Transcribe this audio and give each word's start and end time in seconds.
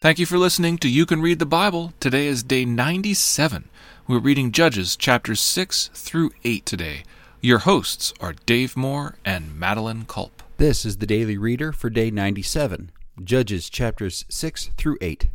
Thank 0.00 0.18
you 0.18 0.24
for 0.24 0.38
listening 0.38 0.78
to 0.78 0.88
You 0.88 1.04
Can 1.04 1.20
Read 1.20 1.40
the 1.40 1.44
Bible. 1.44 1.92
Today 2.00 2.26
is 2.26 2.42
day 2.42 2.64
97. 2.64 3.68
We're 4.08 4.18
reading 4.18 4.50
Judges 4.50 4.96
chapters 4.96 5.42
6 5.42 5.90
through 5.92 6.30
8 6.42 6.64
today. 6.64 7.02
Your 7.42 7.58
hosts 7.58 8.14
are 8.18 8.32
Dave 8.32 8.78
Moore 8.78 9.16
and 9.26 9.54
Madeline 9.54 10.06
Culp. 10.06 10.42
This 10.56 10.86
is 10.86 10.96
the 10.96 11.06
Daily 11.06 11.36
Reader 11.36 11.72
for 11.72 11.90
day 11.90 12.10
97, 12.10 12.92
Judges 13.22 13.68
chapters 13.68 14.24
6 14.30 14.70
through 14.78 14.96
8. 15.02 15.28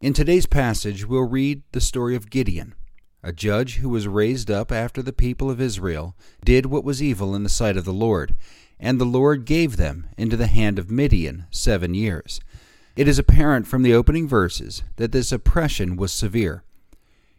In 0.00 0.12
today's 0.12 0.46
passage, 0.46 1.04
we'll 1.04 1.26
read 1.26 1.62
the 1.72 1.80
story 1.80 2.14
of 2.14 2.30
Gideon, 2.30 2.76
a 3.24 3.32
judge 3.32 3.78
who 3.78 3.88
was 3.88 4.06
raised 4.06 4.52
up 4.52 4.70
after 4.70 5.02
the 5.02 5.12
people 5.12 5.50
of 5.50 5.60
Israel 5.60 6.14
did 6.44 6.66
what 6.66 6.84
was 6.84 7.02
evil 7.02 7.34
in 7.34 7.42
the 7.42 7.48
sight 7.48 7.76
of 7.76 7.86
the 7.86 7.92
Lord, 7.92 8.36
and 8.78 9.00
the 9.00 9.04
Lord 9.04 9.44
gave 9.44 9.76
them 9.76 10.06
into 10.16 10.36
the 10.36 10.46
hand 10.46 10.78
of 10.78 10.92
Midian 10.92 11.46
seven 11.50 11.92
years. 11.92 12.40
It 13.00 13.08
is 13.08 13.18
apparent 13.18 13.66
from 13.66 13.80
the 13.80 13.94
opening 13.94 14.28
verses 14.28 14.82
that 14.96 15.10
this 15.10 15.32
oppression 15.32 15.96
was 15.96 16.12
severe. 16.12 16.64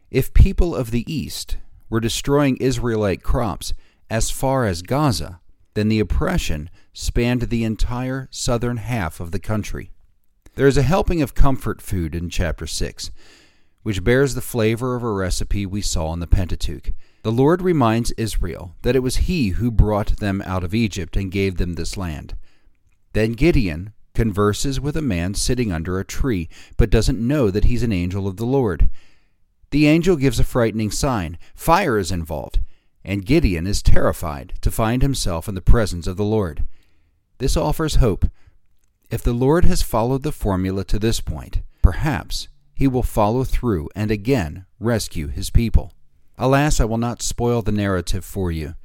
If 0.10 0.34
people 0.34 0.76
of 0.76 0.90
the 0.90 1.06
East 1.06 1.58
were 1.88 2.00
destroying 2.00 2.58
Israelite 2.58 3.22
crops 3.22 3.76
as 4.10 4.32
far 4.32 4.66
as 4.66 4.82
Gaza, 4.82 5.40
then 5.76 5.88
the 5.88 6.00
oppression 6.00 6.72
spanned 6.94 7.44
the 7.44 7.64
entire 7.64 8.28
southern 8.32 8.78
half 8.78 9.20
of 9.20 9.30
the 9.30 9.38
country. 9.38 9.92
There 10.56 10.66
is 10.66 10.78
a 10.78 10.82
helping 10.82 11.22
of 11.22 11.36
comfort 11.36 11.80
food 11.80 12.16
in 12.16 12.32
chapter 12.32 12.66
6, 12.66 13.12
which 13.84 14.04
bears 14.04 14.34
the 14.34 14.42
flavor 14.42 14.96
of 14.96 15.04
a 15.04 15.12
recipe 15.12 15.68
we 15.68 15.82
saw 15.82 16.12
in 16.12 16.20
the 16.22 16.26
Pentateuch. 16.26 16.92
The 17.22 17.32
Lord 17.32 17.62
reminds 17.62 18.10
Israel 18.14 18.74
that 18.82 18.96
it 18.96 19.04
was 19.04 19.28
He 19.28 19.50
who 19.50 19.70
brought 19.70 20.18
them 20.18 20.42
out 20.44 20.64
of 20.64 20.74
Egypt 20.74 21.16
and 21.16 21.32
gave 21.32 21.58
them 21.58 21.74
this 21.74 21.98
land. 21.98 22.36
Then 23.14 23.34
Gideon 23.34 23.94
converses 24.14 24.80
with 24.80 24.98
a 24.98 25.02
man 25.02 25.34
sitting 25.34 25.72
under 25.72 26.00
a 26.00 26.06
tree, 26.06 26.50
but 26.78 26.90
doesn't 26.90 27.26
know 27.26 27.50
that 27.50 27.66
he's 27.66 27.84
an 27.84 27.92
angel 27.92 28.28
of 28.28 28.38
the 28.38 28.46
Lord. 28.46 28.90
The 29.72 29.88
angel 29.88 30.16
gives 30.16 30.40
a 30.40 30.44
frightening 30.44 30.92
sign. 30.92 31.38
Fire 31.56 31.98
is 31.98 32.12
involved, 32.12 32.60
and 33.04 33.26
Gideon 33.26 33.66
is 33.66 33.82
terrified 33.82 34.54
to 34.62 34.72
find 34.72 35.02
himself 35.02 35.48
in 35.48 35.56
the 35.56 35.62
presence 35.62 36.08
of 36.08 36.18
the 36.18 36.26
Lord. 36.26 36.66
This 37.38 37.58
offers 37.58 37.96
hope. 37.96 38.26
If 39.10 39.24
the 39.24 39.34
Lord 39.34 39.66
has 39.66 39.82
followed 39.82 40.24
the 40.24 40.32
formula 40.32 40.84
to 40.86 41.00
this 41.00 41.20
point, 41.22 41.62
perhaps 41.82 42.48
he 42.74 42.88
will 42.88 43.04
follow 43.04 43.44
through 43.44 43.90
and 43.96 44.12
again 44.12 44.66
rescue 44.80 45.28
his 45.28 45.50
people. 45.50 45.94
Alas, 46.38 46.80
I 46.80 46.86
will 46.86 46.98
not 46.98 47.22
spoil 47.22 47.62
the 47.62 47.72
narrative 47.72 48.26
for 48.26 48.52
you. 48.52 48.76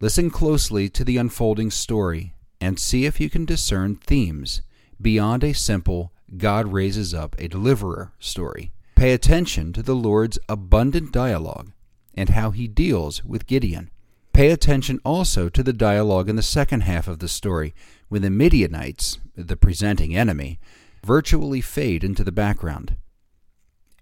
Listen 0.00 0.30
closely 0.30 0.88
to 0.90 1.04
the 1.04 1.16
unfolding 1.16 1.70
story 1.70 2.34
and 2.60 2.78
see 2.78 3.04
if 3.04 3.20
you 3.20 3.30
can 3.30 3.44
discern 3.44 3.96
themes 3.96 4.62
beyond 5.00 5.44
a 5.44 5.52
simple 5.52 6.12
God 6.36 6.72
raises 6.72 7.14
up 7.14 7.36
a 7.38 7.48
deliverer 7.48 8.12
story. 8.18 8.72
Pay 8.94 9.12
attention 9.12 9.72
to 9.74 9.82
the 9.82 9.94
Lord's 9.94 10.38
abundant 10.48 11.12
dialogue 11.12 11.72
and 12.14 12.30
how 12.30 12.50
he 12.50 12.66
deals 12.66 13.24
with 13.24 13.46
Gideon. 13.46 13.90
Pay 14.32 14.50
attention 14.50 15.00
also 15.04 15.48
to 15.48 15.62
the 15.62 15.72
dialogue 15.72 16.28
in 16.28 16.36
the 16.36 16.42
second 16.42 16.82
half 16.82 17.08
of 17.08 17.18
the 17.20 17.28
story 17.28 17.74
when 18.08 18.22
the 18.22 18.30
Midianites, 18.30 19.18
the 19.34 19.56
presenting 19.56 20.16
enemy, 20.16 20.58
virtually 21.04 21.60
fade 21.60 22.02
into 22.02 22.24
the 22.24 22.32
background. 22.32 22.96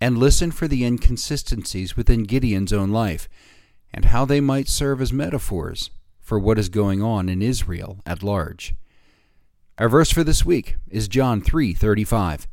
And 0.00 0.18
listen 0.18 0.50
for 0.50 0.68
the 0.68 0.84
inconsistencies 0.84 1.96
within 1.96 2.24
Gideon's 2.24 2.72
own 2.72 2.90
life 2.90 3.28
and 3.92 4.06
how 4.06 4.24
they 4.24 4.40
might 4.40 4.68
serve 4.68 5.00
as 5.00 5.12
metaphors 5.12 5.90
for 6.24 6.38
what 6.38 6.58
is 6.58 6.68
going 6.68 7.02
on 7.02 7.28
in 7.28 7.42
Israel 7.42 8.00
at 8.04 8.22
large. 8.22 8.74
Our 9.78 9.88
verse 9.88 10.10
for 10.10 10.24
this 10.24 10.44
week 10.44 10.76
is 10.88 11.06
John 11.06 11.42
3:35. 11.42 12.48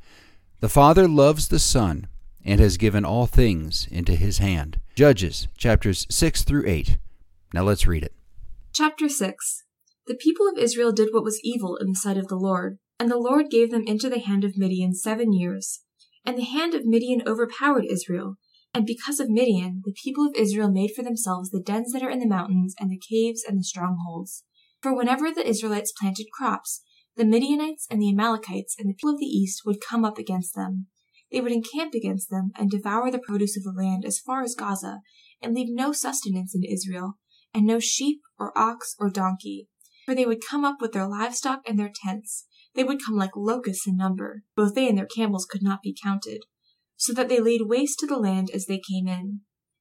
The 0.60 0.70
Father 0.70 1.08
loves 1.08 1.48
the 1.48 1.58
Son 1.58 2.08
and 2.44 2.60
has 2.60 2.78
given 2.78 3.06
all 3.06 3.28
things 3.28 3.88
into 3.90 4.16
his 4.16 4.40
hand. 4.40 4.80
Judges 4.96 5.48
chapters 5.58 6.06
6 6.10 6.44
through 6.44 6.68
8. 6.68 6.98
Now 7.54 7.64
let's 7.64 7.88
read 7.88 8.04
it. 8.04 8.14
Chapter 8.74 9.08
6 9.08 9.64
The 10.06 10.16
people 10.16 10.48
of 10.48 10.58
Israel 10.58 10.92
did 10.92 11.10
what 11.12 11.24
was 11.24 11.40
evil 11.44 11.78
in 11.78 11.88
the 11.88 11.96
sight 11.96 12.18
of 12.18 12.28
the 12.28 12.36
Lord, 12.36 12.78
and 13.00 13.10
the 13.10 13.18
Lord 13.18 13.50
gave 13.50 13.72
them 13.72 13.84
into 13.88 14.10
the 14.10 14.20
hand 14.20 14.44
of 14.44 14.58
Midian 14.58 14.94
seven 14.94 15.32
years. 15.32 15.82
And 16.26 16.38
the 16.38 16.44
hand 16.44 16.74
of 16.74 16.86
Midian 16.86 17.24
overpowered 17.26 17.86
Israel, 17.86 18.36
and 18.74 18.86
because 18.86 19.20
of 19.20 19.30
Midian, 19.30 19.82
the 19.84 19.94
people 20.04 20.26
of 20.26 20.36
Israel 20.36 20.72
made 20.72 20.92
for 20.96 21.04
themselves 21.04 21.50
the 21.50 21.62
dens 21.62 21.92
that 21.92 22.04
are 22.04 22.10
in 22.10 22.20
the 22.20 22.28
mountains, 22.28 22.74
and 22.80 22.90
the 22.90 23.02
caves, 23.10 23.44
and 23.46 23.60
the 23.60 23.64
strongholds. 23.64 24.44
For 24.82 24.96
whenever 24.96 25.30
the 25.30 25.48
Israelites 25.48 25.92
planted 25.92 26.28
crops, 26.34 26.82
the 27.18 27.26
Midianites 27.26 27.86
and 27.92 28.02
the 28.02 28.10
Amalekites 28.10 28.76
and 28.80 28.90
the 28.90 28.94
people 28.94 29.12
of 29.12 29.20
the 29.20 29.26
east 29.26 29.64
would 29.66 29.82
come 29.82 30.06
up 30.06 30.18
against 30.18 30.56
them. 30.56 30.88
They 31.32 31.42
would 31.42 31.52
encamp 31.52 31.94
against 31.94 32.30
them 32.30 32.52
and 32.58 32.72
devour 32.72 33.12
the 33.12 33.20
produce 33.20 33.58
of 33.58 33.64
the 33.64 33.74
land 33.78 34.06
as 34.06 34.20
far 34.20 34.42
as 34.42 34.56
Gaza, 34.56 35.02
and 35.42 35.54
leave 35.54 35.70
no 35.70 35.92
sustenance 35.92 36.56
in 36.56 36.64
Israel, 36.64 37.18
and 37.54 37.66
no 37.66 37.80
sheep 37.80 38.22
or 38.40 38.58
ox 38.58 38.96
or 39.00 39.10
donkey. 39.10 39.68
For 40.06 40.16
they 40.16 40.26
would 40.26 40.46
come 40.50 40.64
up 40.64 40.78
with 40.80 40.94
their 40.94 41.08
livestock 41.08 41.62
and 41.68 41.78
their 41.78 41.92
tents. 41.94 42.48
They 42.74 42.86
would 42.86 43.04
come 43.06 43.18
like 43.18 43.36
locusts 43.36 43.86
in 43.86 43.98
number. 43.98 44.44
Both 44.56 44.76
they 44.76 44.88
and 44.88 44.98
their 44.98 45.06
camels 45.06 45.46
could 45.46 45.62
not 45.62 45.82
be 45.82 45.96
counted 46.02 46.46
so 47.02 47.14
that 47.14 47.30
they 47.30 47.40
laid 47.40 47.62
waste 47.64 47.98
to 47.98 48.06
the 48.06 48.20
land 48.20 48.52
as 48.54 48.68
they 48.68 48.80
came 48.80 49.08
in. 49.08 49.40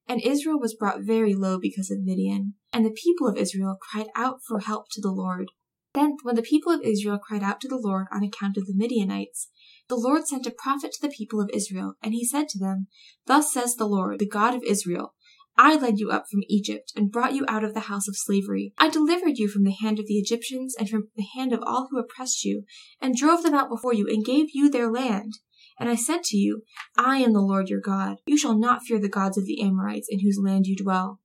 And 0.08 0.22
Israel 0.22 0.58
was 0.58 0.74
brought 0.74 1.02
very 1.02 1.34
low 1.34 1.58
because 1.60 1.90
of 1.90 2.02
Midian, 2.02 2.54
and 2.72 2.82
the 2.82 2.96
people 3.04 3.28
of 3.28 3.36
Israel 3.36 3.76
cried 3.78 4.06
out 4.16 4.38
for 4.48 4.60
help 4.60 4.86
to 4.92 5.02
the 5.02 5.12
Lord. 5.12 5.48
Then, 5.92 6.16
when 6.22 6.34
the 6.34 6.42
people 6.42 6.72
of 6.72 6.80
Israel 6.80 7.18
cried 7.18 7.42
out 7.42 7.60
to 7.60 7.68
the 7.68 7.76
Lord 7.76 8.06
on 8.10 8.24
account 8.24 8.56
of 8.56 8.64
the 8.64 8.74
Midianites, 8.74 9.50
the 9.90 9.96
Lord 9.96 10.26
sent 10.26 10.46
a 10.46 10.50
prophet 10.50 10.92
to 10.92 11.02
the 11.02 11.14
people 11.14 11.42
of 11.42 11.50
Israel, 11.52 11.92
and 12.02 12.14
he 12.14 12.24
said 12.24 12.48
to 12.48 12.58
them, 12.58 12.86
Thus 13.26 13.52
says 13.52 13.74
the 13.74 13.86
Lord, 13.86 14.18
the 14.18 14.26
God 14.26 14.54
of 14.54 14.62
Israel, 14.62 15.12
I 15.58 15.76
led 15.76 15.98
you 15.98 16.10
up 16.10 16.24
from 16.30 16.40
Egypt 16.48 16.90
and 16.96 17.12
brought 17.12 17.34
you 17.34 17.44
out 17.46 17.64
of 17.64 17.74
the 17.74 17.80
house 17.80 18.08
of 18.08 18.16
slavery. 18.16 18.72
I 18.78 18.88
delivered 18.88 19.36
you 19.36 19.46
from 19.46 19.64
the 19.64 19.76
hand 19.78 19.98
of 19.98 20.06
the 20.06 20.16
Egyptians 20.16 20.74
and 20.78 20.88
from 20.88 21.08
the 21.16 21.26
hand 21.36 21.52
of 21.52 21.60
all 21.66 21.88
who 21.90 21.98
oppressed 21.98 22.46
you, 22.46 22.64
and 22.98 23.14
drove 23.14 23.42
them 23.42 23.52
out 23.52 23.68
before 23.68 23.92
you 23.92 24.06
and 24.08 24.24
gave 24.24 24.46
you 24.54 24.70
their 24.70 24.90
land. 24.90 25.34
And 25.80 25.88
I 25.88 25.94
said 25.94 26.22
to 26.24 26.36
you, 26.36 26.62
I 26.98 27.16
am 27.16 27.32
the 27.32 27.40
Lord 27.40 27.70
your 27.70 27.80
God. 27.80 28.18
You 28.26 28.36
shall 28.36 28.56
not 28.56 28.82
fear 28.82 29.00
the 29.00 29.08
gods 29.08 29.38
of 29.38 29.46
the 29.46 29.62
Amorites 29.62 30.08
in 30.10 30.20
whose 30.20 30.38
land 30.38 30.66
you 30.66 30.76
dwell. 30.76 31.20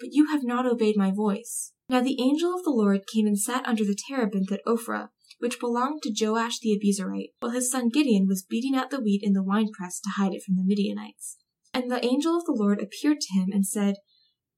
But 0.00 0.08
you 0.10 0.26
have 0.26 0.42
not 0.42 0.66
obeyed 0.66 0.96
my 0.96 1.12
voice. 1.12 1.72
Now 1.88 2.00
the 2.00 2.20
angel 2.20 2.52
of 2.54 2.64
the 2.64 2.70
Lord 2.70 3.06
came 3.06 3.26
and 3.26 3.38
sat 3.38 3.66
under 3.66 3.84
the 3.84 3.96
terebinth 4.08 4.50
at 4.50 4.64
Ophrah, 4.66 5.10
which 5.38 5.60
belonged 5.60 6.02
to 6.02 6.12
Joash 6.12 6.58
the 6.58 6.76
Abiezrite, 6.76 7.30
while 7.38 7.52
his 7.52 7.70
son 7.70 7.88
Gideon 7.88 8.26
was 8.26 8.42
beating 8.42 8.74
out 8.74 8.90
the 8.90 9.00
wheat 9.00 9.22
in 9.22 9.32
the 9.32 9.44
winepress 9.44 10.00
to 10.00 10.10
hide 10.16 10.34
it 10.34 10.42
from 10.42 10.56
the 10.56 10.64
Midianites. 10.64 11.38
And 11.72 11.90
the 11.90 12.04
angel 12.04 12.36
of 12.36 12.44
the 12.46 12.52
Lord 12.52 12.82
appeared 12.82 13.20
to 13.20 13.38
him 13.38 13.50
and 13.52 13.64
said, 13.64 13.96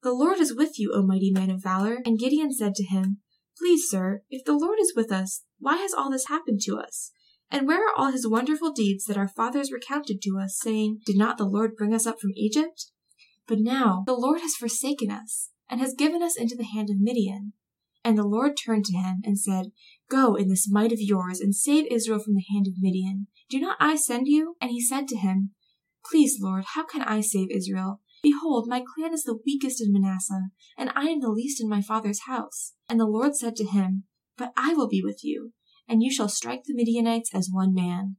The 0.01 0.13
Lord 0.13 0.39
is 0.39 0.55
with 0.55 0.79
you, 0.79 0.93
O 0.95 1.03
mighty 1.03 1.31
man 1.31 1.51
of 1.51 1.61
valor. 1.61 2.01
And 2.05 2.17
Gideon 2.17 2.51
said 2.51 2.73
to 2.75 2.83
him, 2.83 3.19
Please, 3.57 3.87
sir, 3.87 4.23
if 4.31 4.43
the 4.45 4.57
Lord 4.57 4.79
is 4.81 4.93
with 4.95 5.11
us, 5.11 5.43
why 5.59 5.77
has 5.77 5.93
all 5.93 6.09
this 6.09 6.27
happened 6.27 6.61
to 6.63 6.77
us? 6.77 7.11
And 7.53 7.67
where 7.67 7.87
are 7.87 7.93
all 7.95 8.11
his 8.11 8.27
wonderful 8.27 8.71
deeds 8.71 9.05
that 9.05 9.15
our 9.15 9.27
fathers 9.27 9.71
recounted 9.71 10.23
to 10.23 10.39
us, 10.39 10.57
saying, 10.59 11.01
Did 11.05 11.17
not 11.17 11.37
the 11.37 11.45
Lord 11.45 11.75
bring 11.77 11.93
us 11.93 12.07
up 12.07 12.19
from 12.19 12.31
Egypt? 12.35 12.87
But 13.47 13.59
now 13.59 14.03
the 14.07 14.15
Lord 14.15 14.41
has 14.41 14.55
forsaken 14.55 15.11
us, 15.11 15.51
and 15.69 15.79
has 15.79 15.93
given 15.93 16.23
us 16.23 16.35
into 16.35 16.55
the 16.55 16.65
hand 16.65 16.89
of 16.89 16.99
Midian. 16.99 17.53
And 18.03 18.17
the 18.17 18.27
Lord 18.27 18.57
turned 18.57 18.85
to 18.85 18.97
him 18.97 19.21
and 19.23 19.39
said, 19.39 19.67
Go 20.09 20.33
in 20.33 20.49
this 20.49 20.67
might 20.67 20.91
of 20.91 20.99
yours, 20.99 21.39
and 21.39 21.55
save 21.55 21.85
Israel 21.91 22.17
from 22.17 22.33
the 22.33 22.45
hand 22.51 22.65
of 22.65 22.81
Midian. 22.81 23.27
Do 23.51 23.59
not 23.59 23.77
I 23.79 23.97
send 23.97 24.27
you? 24.27 24.55
And 24.59 24.71
he 24.71 24.81
said 24.81 25.07
to 25.09 25.17
him, 25.17 25.51
Please, 26.03 26.39
Lord, 26.41 26.63
how 26.73 26.83
can 26.83 27.03
I 27.03 27.21
save 27.21 27.49
Israel? 27.51 28.01
Behold, 28.23 28.67
my 28.67 28.83
clan 28.95 29.13
is 29.13 29.25
the 29.25 29.37
weakest 29.45 29.79
in 29.79 29.93
Manasseh, 29.93 30.47
and 30.75 30.91
I 30.95 31.09
am 31.09 31.19
the 31.19 31.29
least 31.29 31.61
in 31.61 31.69
my 31.69 31.83
father's 31.83 32.21
house. 32.25 32.73
And 32.89 32.99
the 32.99 33.05
Lord 33.05 33.35
said 33.35 33.55
to 33.57 33.65
him, 33.65 34.05
But 34.37 34.53
I 34.57 34.73
will 34.73 34.87
be 34.87 35.03
with 35.03 35.19
you, 35.23 35.53
and 35.93 36.01
you 36.01 36.11
shall 36.11 36.27
strike 36.27 36.63
the 36.63 36.73
Midianites 36.73 37.29
as 37.35 37.51
one 37.51 37.71
man. 37.71 38.15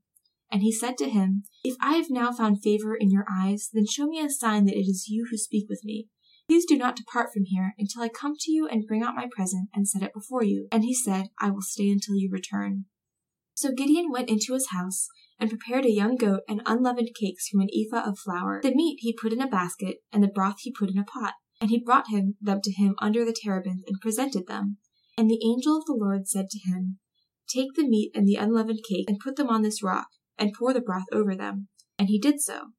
And 0.48 0.62
he 0.62 0.70
said 0.70 0.96
to 0.98 1.10
him, 1.10 1.42
If 1.64 1.74
I 1.80 1.94
have 1.94 2.08
now 2.08 2.30
found 2.30 2.62
favor 2.62 2.94
in 2.94 3.10
your 3.10 3.26
eyes, 3.28 3.68
then 3.72 3.84
show 3.84 4.06
me 4.06 4.20
a 4.20 4.30
sign 4.30 4.66
that 4.66 4.76
it 4.76 4.88
is 4.88 5.08
you 5.08 5.26
who 5.28 5.36
speak 5.36 5.66
with 5.68 5.80
me. 5.82 6.06
Please 6.46 6.66
do 6.66 6.78
not 6.78 6.94
depart 6.94 7.30
from 7.34 7.42
here 7.46 7.74
until 7.76 8.02
I 8.02 8.10
come 8.10 8.34
to 8.38 8.52
you 8.52 8.68
and 8.68 8.86
bring 8.86 9.02
out 9.02 9.16
my 9.16 9.26
present 9.28 9.70
and 9.74 9.88
set 9.88 10.04
it 10.04 10.14
before 10.14 10.44
you. 10.44 10.68
And 10.70 10.84
he 10.84 10.94
said, 10.94 11.30
I 11.40 11.50
will 11.50 11.62
stay 11.62 11.90
until 11.90 12.14
you 12.14 12.30
return. 12.30 12.84
So 13.54 13.72
Gideon 13.72 14.12
went 14.12 14.28
into 14.28 14.52
his 14.52 14.68
house 14.70 15.08
and 15.40 15.50
prepared 15.50 15.84
a 15.84 15.90
young 15.90 16.14
goat 16.14 16.42
and 16.48 16.62
unleavened 16.66 17.10
cakes 17.20 17.48
from 17.48 17.60
an 17.60 17.70
ephah 17.74 18.08
of 18.08 18.20
flour. 18.20 18.60
The 18.62 18.72
meat 18.72 18.98
he 19.00 19.18
put 19.20 19.32
in 19.32 19.40
a 19.40 19.48
basket, 19.48 19.96
and 20.12 20.22
the 20.22 20.28
broth 20.28 20.58
he 20.60 20.70
put 20.70 20.90
in 20.90 20.98
a 20.98 21.02
pot. 21.04 21.34
And 21.60 21.70
he 21.70 21.82
brought 21.84 22.08
him 22.08 22.36
them 22.40 22.60
to 22.62 22.70
him 22.70 22.94
under 23.00 23.24
the 23.24 23.36
terebinth 23.36 23.82
and 23.88 24.00
presented 24.00 24.46
them. 24.46 24.76
And 25.18 25.28
the 25.28 25.40
angel 25.44 25.76
of 25.76 25.86
the 25.86 25.96
Lord 25.98 26.28
said 26.28 26.50
to 26.50 26.70
him, 26.70 26.98
Take 27.48 27.74
the 27.74 27.86
meat 27.86 28.12
and 28.14 28.26
the 28.26 28.36
unleavened 28.36 28.80
cake, 28.88 29.04
and 29.08 29.18
put 29.18 29.36
them 29.36 29.48
on 29.48 29.62
this 29.62 29.82
rock, 29.82 30.08
and 30.38 30.52
pour 30.52 30.72
the 30.72 30.80
broth 30.80 31.06
over 31.12 31.34
them. 31.34 31.68
And 31.98 32.08
he 32.08 32.18
did 32.18 32.40
so. 32.40 32.72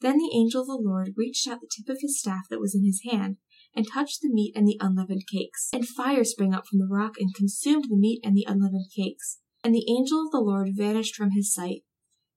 Then 0.00 0.18
the 0.18 0.30
angel 0.34 0.62
of 0.62 0.68
the 0.68 0.80
Lord 0.80 1.14
reached 1.16 1.48
out 1.48 1.60
the 1.60 1.68
tip 1.68 1.88
of 1.88 2.00
his 2.00 2.18
staff 2.18 2.42
that 2.50 2.60
was 2.60 2.74
in 2.74 2.84
his 2.84 3.02
hand, 3.10 3.36
and 3.74 3.86
touched 3.86 4.20
the 4.22 4.32
meat 4.32 4.52
and 4.56 4.66
the 4.66 4.78
unleavened 4.80 5.24
cakes. 5.30 5.70
And 5.72 5.86
fire 5.86 6.24
sprang 6.24 6.54
up 6.54 6.66
from 6.66 6.78
the 6.78 6.88
rock 6.88 7.14
and 7.18 7.34
consumed 7.34 7.86
the 7.88 7.96
meat 7.96 8.20
and 8.24 8.36
the 8.36 8.46
unleavened 8.48 8.86
cakes. 8.94 9.38
And 9.64 9.74
the 9.74 9.86
angel 9.90 10.22
of 10.22 10.30
the 10.30 10.40
Lord 10.40 10.70
vanished 10.72 11.16
from 11.16 11.32
his 11.32 11.52
sight. 11.52 11.82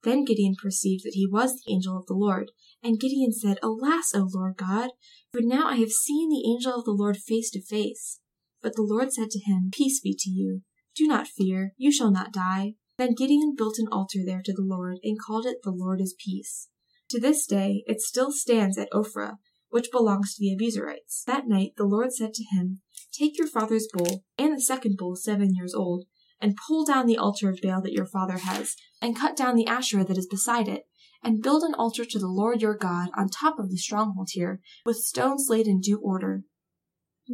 Then 0.03 0.25
Gideon 0.25 0.55
perceived 0.61 1.03
that 1.03 1.13
he 1.13 1.27
was 1.27 1.55
the 1.55 1.71
angel 1.71 1.97
of 1.97 2.07
the 2.07 2.15
Lord. 2.15 2.51
And 2.83 2.99
Gideon 2.99 3.31
said, 3.31 3.59
Alas, 3.61 4.13
O 4.15 4.27
Lord 4.33 4.57
God, 4.57 4.89
for 5.31 5.41
now 5.41 5.67
I 5.67 5.75
have 5.75 5.91
seen 5.91 6.29
the 6.29 6.49
angel 6.49 6.73
of 6.73 6.85
the 6.85 6.91
Lord 6.91 7.17
face 7.17 7.51
to 7.51 7.61
face. 7.61 8.19
But 8.61 8.75
the 8.75 8.83
Lord 8.83 9.13
said 9.13 9.29
to 9.31 9.39
him, 9.39 9.69
Peace 9.71 9.99
be 10.01 10.15
to 10.19 10.29
you. 10.29 10.61
Do 10.95 11.07
not 11.07 11.27
fear, 11.27 11.73
you 11.77 11.91
shall 11.91 12.11
not 12.11 12.33
die. 12.33 12.75
Then 12.97 13.15
Gideon 13.15 13.55
built 13.57 13.79
an 13.79 13.87
altar 13.91 14.19
there 14.25 14.41
to 14.43 14.53
the 14.53 14.61
Lord, 14.63 14.99
and 15.03 15.17
called 15.19 15.45
it 15.45 15.63
The 15.63 15.71
Lord 15.71 16.01
is 16.01 16.15
Peace. 16.17 16.67
To 17.09 17.19
this 17.19 17.45
day 17.45 17.83
it 17.87 18.01
still 18.01 18.31
stands 18.31 18.77
at 18.77 18.91
Ophrah, 18.91 19.37
which 19.69 19.91
belongs 19.91 20.35
to 20.35 20.39
the 20.39 20.55
Abiezrites. 20.55 21.23
That 21.25 21.47
night 21.47 21.71
the 21.77 21.85
Lord 21.85 22.13
said 22.13 22.33
to 22.33 22.43
him, 22.43 22.81
Take 23.11 23.37
your 23.37 23.47
father's 23.47 23.87
bull, 23.91 24.23
and 24.37 24.55
the 24.55 24.61
second 24.61 24.97
bull 24.97 25.15
seven 25.15 25.55
years 25.55 25.73
old, 25.73 26.05
and 26.39 26.57
pull 26.67 26.85
down 26.85 27.05
the 27.05 27.17
altar 27.17 27.49
of 27.49 27.59
Baal 27.61 27.81
that 27.81 27.93
your 27.93 28.05
father 28.05 28.37
has, 28.39 28.75
and 29.01 29.15
cut 29.15 29.35
down 29.35 29.55
the 29.55 29.67
Asherah 29.67 30.05
that 30.05 30.17
is 30.17 30.27
beside 30.27 30.67
it, 30.67 30.83
and 31.23 31.43
build 31.43 31.63
an 31.63 31.73
altar 31.75 32.05
to 32.05 32.19
the 32.19 32.27
Lord 32.27 32.61
your 32.61 32.75
God 32.75 33.09
on 33.15 33.29
top 33.29 33.59
of 33.59 33.69
the 33.69 33.77
stronghold 33.77 34.29
here, 34.31 34.61
with 34.85 34.97
stones 34.97 35.47
laid 35.49 35.67
in 35.67 35.79
due 35.79 35.99
order. 35.99 36.43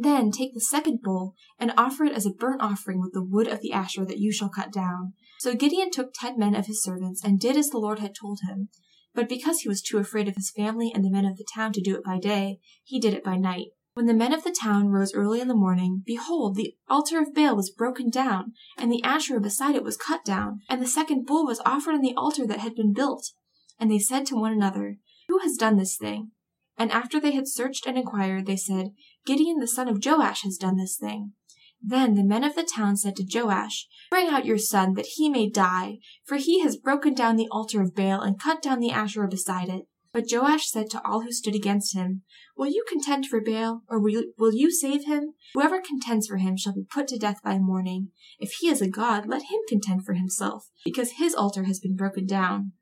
Then 0.00 0.30
take 0.30 0.54
the 0.54 0.60
second 0.60 1.02
bull, 1.02 1.34
and 1.58 1.72
offer 1.76 2.04
it 2.04 2.12
as 2.12 2.24
a 2.24 2.30
burnt 2.30 2.62
offering 2.62 3.00
with 3.00 3.12
the 3.12 3.24
wood 3.24 3.48
of 3.48 3.60
the 3.60 3.72
Asherah 3.72 4.06
that 4.06 4.20
you 4.20 4.30
shall 4.30 4.48
cut 4.48 4.72
down. 4.72 5.14
So 5.40 5.54
Gideon 5.54 5.90
took 5.90 6.14
ten 6.14 6.38
men 6.38 6.54
of 6.54 6.66
his 6.66 6.80
servants, 6.80 7.20
and 7.24 7.40
did 7.40 7.56
as 7.56 7.70
the 7.70 7.78
Lord 7.78 7.98
had 7.98 8.14
told 8.14 8.38
him. 8.46 8.68
But 9.12 9.28
because 9.28 9.60
he 9.60 9.68
was 9.68 9.82
too 9.82 9.98
afraid 9.98 10.28
of 10.28 10.36
his 10.36 10.52
family 10.52 10.92
and 10.94 11.04
the 11.04 11.10
men 11.10 11.24
of 11.24 11.36
the 11.36 11.46
town 11.52 11.72
to 11.72 11.80
do 11.80 11.96
it 11.96 12.04
by 12.04 12.20
day, 12.20 12.60
he 12.84 13.00
did 13.00 13.12
it 13.12 13.24
by 13.24 13.38
night. 13.38 13.70
When 13.94 14.06
the 14.06 14.14
men 14.14 14.32
of 14.32 14.44
the 14.44 14.54
town 14.56 14.90
rose 14.90 15.12
early 15.12 15.40
in 15.40 15.48
the 15.48 15.54
morning, 15.56 16.04
behold, 16.06 16.54
the 16.54 16.76
altar 16.88 17.20
of 17.20 17.34
Baal 17.34 17.56
was 17.56 17.68
broken 17.68 18.08
down, 18.08 18.52
and 18.76 18.92
the 18.92 19.02
Asherah 19.02 19.40
beside 19.40 19.74
it 19.74 19.82
was 19.82 19.96
cut 19.96 20.24
down, 20.24 20.60
and 20.68 20.80
the 20.80 20.86
second 20.86 21.26
bull 21.26 21.44
was 21.44 21.60
offered 21.66 21.96
on 21.96 22.02
the 22.02 22.14
altar 22.16 22.46
that 22.46 22.60
had 22.60 22.76
been 22.76 22.92
built. 22.92 23.32
And 23.80 23.90
they 23.90 23.98
said 23.98 24.26
to 24.26 24.36
one 24.36 24.52
another, 24.52 24.98
Who 25.26 25.40
has 25.40 25.56
done 25.56 25.76
this 25.76 25.96
thing? 25.96 26.30
And 26.78 26.92
after 26.92 27.18
they 27.18 27.32
had 27.32 27.48
searched 27.48 27.88
and 27.88 27.98
inquired, 27.98 28.46
they 28.46 28.56
said, 28.56 28.92
Gideon 29.26 29.58
the 29.58 29.66
son 29.66 29.88
of 29.88 30.04
Joash 30.04 30.42
has 30.42 30.56
done 30.56 30.76
this 30.76 30.96
thing. 30.96 31.32
Then 31.80 32.14
the 32.14 32.24
men 32.24 32.44
of 32.44 32.54
the 32.54 32.64
town 32.64 32.96
said 32.96 33.14
to 33.16 33.26
Joash, 33.32 33.86
Bring 34.10 34.28
out 34.28 34.44
your 34.44 34.58
son, 34.58 34.94
that 34.94 35.14
he 35.16 35.28
may 35.28 35.48
die, 35.48 35.98
for 36.24 36.36
he 36.36 36.60
has 36.62 36.76
broken 36.76 37.14
down 37.14 37.36
the 37.36 37.48
altar 37.50 37.80
of 37.80 37.94
Baal 37.94 38.20
and 38.20 38.38
cut 38.38 38.60
down 38.60 38.80
the 38.80 38.90
Asherah 38.90 39.28
beside 39.28 39.68
it. 39.68 39.86
But 40.12 40.24
Joash 40.30 40.68
said 40.68 40.90
to 40.90 41.06
all 41.06 41.20
who 41.20 41.30
stood 41.30 41.54
against 41.54 41.94
him, 41.94 42.22
Will 42.56 42.66
you 42.66 42.84
contend 42.88 43.26
for 43.26 43.40
Baal, 43.40 43.82
or 43.88 44.00
will 44.00 44.54
you, 44.54 44.70
save 44.72 45.04
him? 45.04 45.34
Whoever 45.54 45.80
contends 45.80 46.26
for 46.26 46.38
him 46.38 46.56
shall 46.56 46.74
be 46.74 46.84
put 46.90 47.06
to 47.08 47.18
death 47.18 47.40
by 47.44 47.58
morning. 47.58 48.08
If 48.40 48.54
he 48.58 48.68
is 48.68 48.82
a 48.82 48.88
god, 48.88 49.28
let 49.28 49.42
him 49.42 49.60
contend 49.68 50.04
for 50.04 50.14
himself, 50.14 50.70
because 50.84 51.12
his 51.12 51.34
altar 51.34 51.64
has 51.64 51.78
been 51.78 51.94
broken 51.94 52.26
down. 52.26 52.72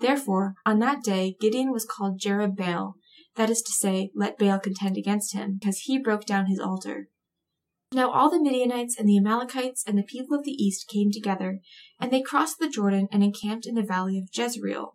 Therefore, 0.00 0.54
on 0.66 0.80
that 0.80 1.04
day 1.04 1.36
Gideon 1.40 1.70
was 1.70 1.84
called 1.84 2.18
Jerubbaal, 2.18 2.94
that 3.36 3.50
is 3.50 3.62
to 3.62 3.72
say, 3.72 4.10
let 4.14 4.38
Baal 4.38 4.58
contend 4.58 4.96
against 4.96 5.34
him, 5.34 5.58
because 5.58 5.80
he 5.80 5.98
broke 5.98 6.26
down 6.26 6.46
his 6.46 6.58
altar. 6.58 7.08
Now 7.92 8.10
all 8.10 8.30
the 8.30 8.42
Midianites 8.42 8.98
and 8.98 9.08
the 9.08 9.18
Amalekites 9.18 9.84
and 9.86 9.98
the 9.98 10.02
people 10.02 10.36
of 10.36 10.44
the 10.44 10.52
east 10.52 10.88
came 10.88 11.10
together, 11.12 11.60
and 12.00 12.10
they 12.10 12.22
crossed 12.22 12.58
the 12.58 12.68
Jordan 12.68 13.08
and 13.12 13.22
encamped 13.22 13.66
in 13.66 13.74
the 13.74 13.82
valley 13.82 14.18
of 14.18 14.28
Jezreel. 14.32 14.94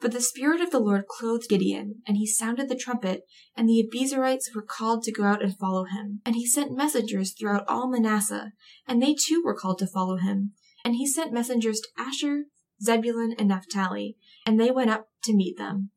But 0.00 0.12
the 0.12 0.22
Spirit 0.22 0.62
of 0.62 0.70
the 0.70 0.78
Lord 0.78 1.06
clothed 1.06 1.50
Gideon, 1.50 1.96
and 2.06 2.16
he 2.16 2.26
sounded 2.26 2.70
the 2.70 2.74
trumpet, 2.74 3.24
and 3.54 3.68
the 3.68 3.86
Abiezrites 3.86 4.54
were 4.54 4.62
called 4.62 5.02
to 5.02 5.12
go 5.12 5.24
out 5.24 5.42
and 5.42 5.54
follow 5.54 5.84
him. 5.84 6.22
And 6.24 6.34
he 6.34 6.46
sent 6.46 6.74
messengers 6.74 7.34
throughout 7.38 7.68
all 7.68 7.90
Manasseh, 7.90 8.52
and 8.88 9.02
they 9.02 9.14
too 9.14 9.42
were 9.44 9.54
called 9.54 9.78
to 9.80 9.86
follow 9.86 10.16
him. 10.16 10.52
And 10.82 10.96
he 10.96 11.06
sent 11.06 11.34
messengers 11.34 11.80
to 11.80 11.88
Asher, 11.98 12.44
Zebulun, 12.82 13.34
and 13.38 13.48
Naphtali, 13.48 14.16
and 14.46 14.58
they 14.58 14.70
went 14.70 14.88
up 14.88 15.08
to 15.24 15.36
meet 15.36 15.58
them. 15.58 15.90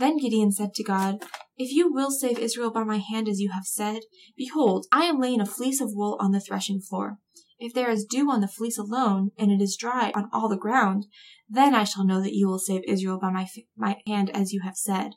Then 0.00 0.16
Gideon 0.16 0.50
said 0.50 0.72
to 0.74 0.82
God, 0.82 1.22
If 1.58 1.72
you 1.72 1.92
will 1.92 2.10
save 2.10 2.38
Israel 2.38 2.70
by 2.70 2.84
my 2.84 2.96
hand 2.96 3.28
as 3.28 3.38
you 3.38 3.50
have 3.50 3.66
said, 3.66 4.00
behold, 4.34 4.86
I 4.90 5.04
am 5.04 5.20
laying 5.20 5.42
a 5.42 5.46
fleece 5.46 5.78
of 5.78 5.90
wool 5.92 6.16
on 6.18 6.32
the 6.32 6.40
threshing 6.40 6.80
floor. 6.80 7.18
If 7.58 7.74
there 7.74 7.90
is 7.90 8.06
dew 8.06 8.30
on 8.30 8.40
the 8.40 8.48
fleece 8.48 8.78
alone, 8.78 9.32
and 9.38 9.52
it 9.52 9.60
is 9.60 9.76
dry 9.76 10.10
on 10.14 10.30
all 10.32 10.48
the 10.48 10.56
ground, 10.56 11.04
then 11.50 11.74
I 11.74 11.84
shall 11.84 12.06
know 12.06 12.22
that 12.22 12.34
you 12.34 12.48
will 12.48 12.58
save 12.58 12.80
Israel 12.88 13.18
by 13.20 13.28
my, 13.28 13.46
my 13.76 13.98
hand 14.06 14.30
as 14.30 14.54
you 14.54 14.62
have 14.62 14.76
said. 14.76 15.10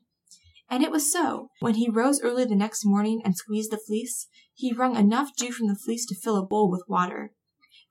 And 0.69 0.83
it 0.83 0.91
was 0.91 1.09
so. 1.09 1.47
When 1.61 1.75
he 1.75 1.89
rose 1.89 2.21
early 2.21 2.43
the 2.43 2.53
next 2.53 2.83
morning 2.83 3.21
and 3.23 3.37
squeezed 3.37 3.71
the 3.71 3.77
fleece, 3.77 4.27
he 4.53 4.73
wrung 4.73 4.97
enough 4.97 5.29
dew 5.37 5.53
from 5.53 5.69
the 5.69 5.79
fleece 5.81 6.05
to 6.07 6.15
fill 6.21 6.35
a 6.35 6.45
bowl 6.45 6.69
with 6.69 6.83
water. 6.89 7.31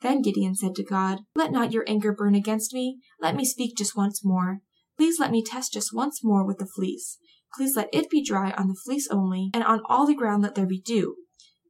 Then 0.03 0.21
Gideon 0.21 0.57
said 0.57 0.75
to 0.75 0.85
God, 0.85 1.21
Let 1.35 1.53
not 1.53 1.73
your 1.73 1.85
anger 1.87 2.13
burn 2.13 2.35
against 2.35 2.75
me. 2.75 2.99
Let 3.19 3.35
me 3.35 3.47
speak 3.47 3.79
just 3.79 3.97
once 3.97 4.23
more. 4.23 4.61
Please 4.97 5.19
let 5.19 5.31
me 5.31 5.43
test 5.45 5.73
just 5.73 5.95
once 5.95 6.23
more 6.23 6.47
with 6.47 6.59
the 6.59 6.67
fleece. 6.67 7.19
Please 7.55 7.77
let 7.77 7.89
it 7.93 8.11
be 8.11 8.25
dry 8.25 8.53
on 8.53 8.69
the 8.69 8.81
fleece 8.85 9.09
only, 9.11 9.51
and 9.53 9.63
on 9.65 9.83
all 9.87 10.07
the 10.07 10.15
ground 10.15 10.43
let 10.43 10.55
there 10.55 10.67
be 10.67 10.81
dew. 10.81 11.17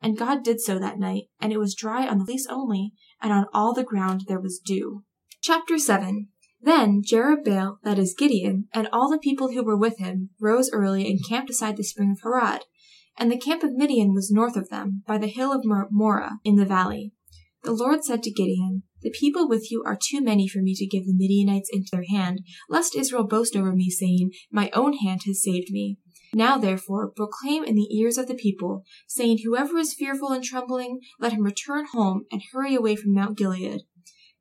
And 0.00 0.18
God 0.18 0.42
did 0.42 0.60
so 0.60 0.78
that 0.78 0.98
night, 0.98 1.24
and 1.40 1.52
it 1.52 1.58
was 1.58 1.74
dry 1.74 2.06
on 2.06 2.18
the 2.18 2.24
fleece 2.24 2.46
only, 2.50 2.92
and 3.20 3.32
on 3.32 3.46
all 3.52 3.72
the 3.72 3.84
ground 3.84 4.24
there 4.26 4.40
was 4.40 4.58
dew. 4.58 5.04
Chapter 5.40 5.78
7 5.78 6.28
Then 6.60 7.02
Jerubbaal, 7.02 7.78
that 7.84 7.98
is 7.98 8.14
Gideon, 8.16 8.68
and 8.72 8.88
all 8.92 9.10
the 9.10 9.18
people 9.18 9.52
who 9.52 9.64
were 9.64 9.76
with 9.76 9.98
him, 9.98 10.30
rose 10.40 10.70
early 10.72 11.08
and 11.08 11.20
camped 11.28 11.48
beside 11.48 11.76
the 11.76 11.84
spring 11.84 12.12
of 12.12 12.20
Harod. 12.22 12.64
And 13.18 13.30
the 13.30 13.38
camp 13.38 13.62
of 13.62 13.74
Midian 13.74 14.14
was 14.14 14.30
north 14.30 14.56
of 14.56 14.70
them, 14.70 15.02
by 15.06 15.18
the 15.18 15.26
hill 15.26 15.52
of 15.52 15.64
Moreh, 15.64 16.38
in 16.44 16.56
the 16.56 16.64
valley. 16.64 17.12
The 17.62 17.72
Lord 17.72 18.04
said 18.04 18.22
to 18.24 18.30
Gideon, 18.30 18.82
the 19.02 19.10
people 19.10 19.48
with 19.48 19.70
you 19.70 19.82
are 19.84 19.98
too 20.00 20.20
many 20.20 20.48
for 20.48 20.60
me 20.60 20.74
to 20.74 20.86
give 20.86 21.06
the 21.06 21.14
Midianites 21.14 21.70
into 21.72 21.90
their 21.92 22.04
hand, 22.08 22.40
lest 22.68 22.96
Israel 22.96 23.24
boast 23.24 23.56
over 23.56 23.72
me, 23.72 23.90
saying, 23.90 24.30
My 24.50 24.70
own 24.72 24.94
hand 24.94 25.22
has 25.26 25.42
saved 25.42 25.70
me. 25.70 25.98
Now 26.34 26.56
therefore 26.56 27.10
proclaim 27.10 27.64
in 27.64 27.74
the 27.74 27.88
ears 27.94 28.16
of 28.16 28.26
the 28.26 28.34
people, 28.34 28.84
saying, 29.06 29.38
Whoever 29.44 29.76
is 29.78 29.94
fearful 29.94 30.30
and 30.30 30.42
trembling, 30.42 31.00
let 31.20 31.32
him 31.32 31.42
return 31.42 31.86
home 31.92 32.24
and 32.30 32.42
hurry 32.52 32.74
away 32.74 32.96
from 32.96 33.12
Mount 33.14 33.36
Gilead. 33.36 33.82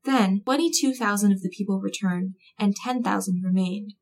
Then 0.04 0.42
twenty 0.46 0.72
two 0.72 0.94
thousand 0.94 1.32
of 1.32 1.42
the 1.42 1.50
people 1.50 1.80
returned, 1.80 2.36
and 2.58 2.76
ten 2.76 3.04
thousand 3.04 3.44
remained. 3.44 3.94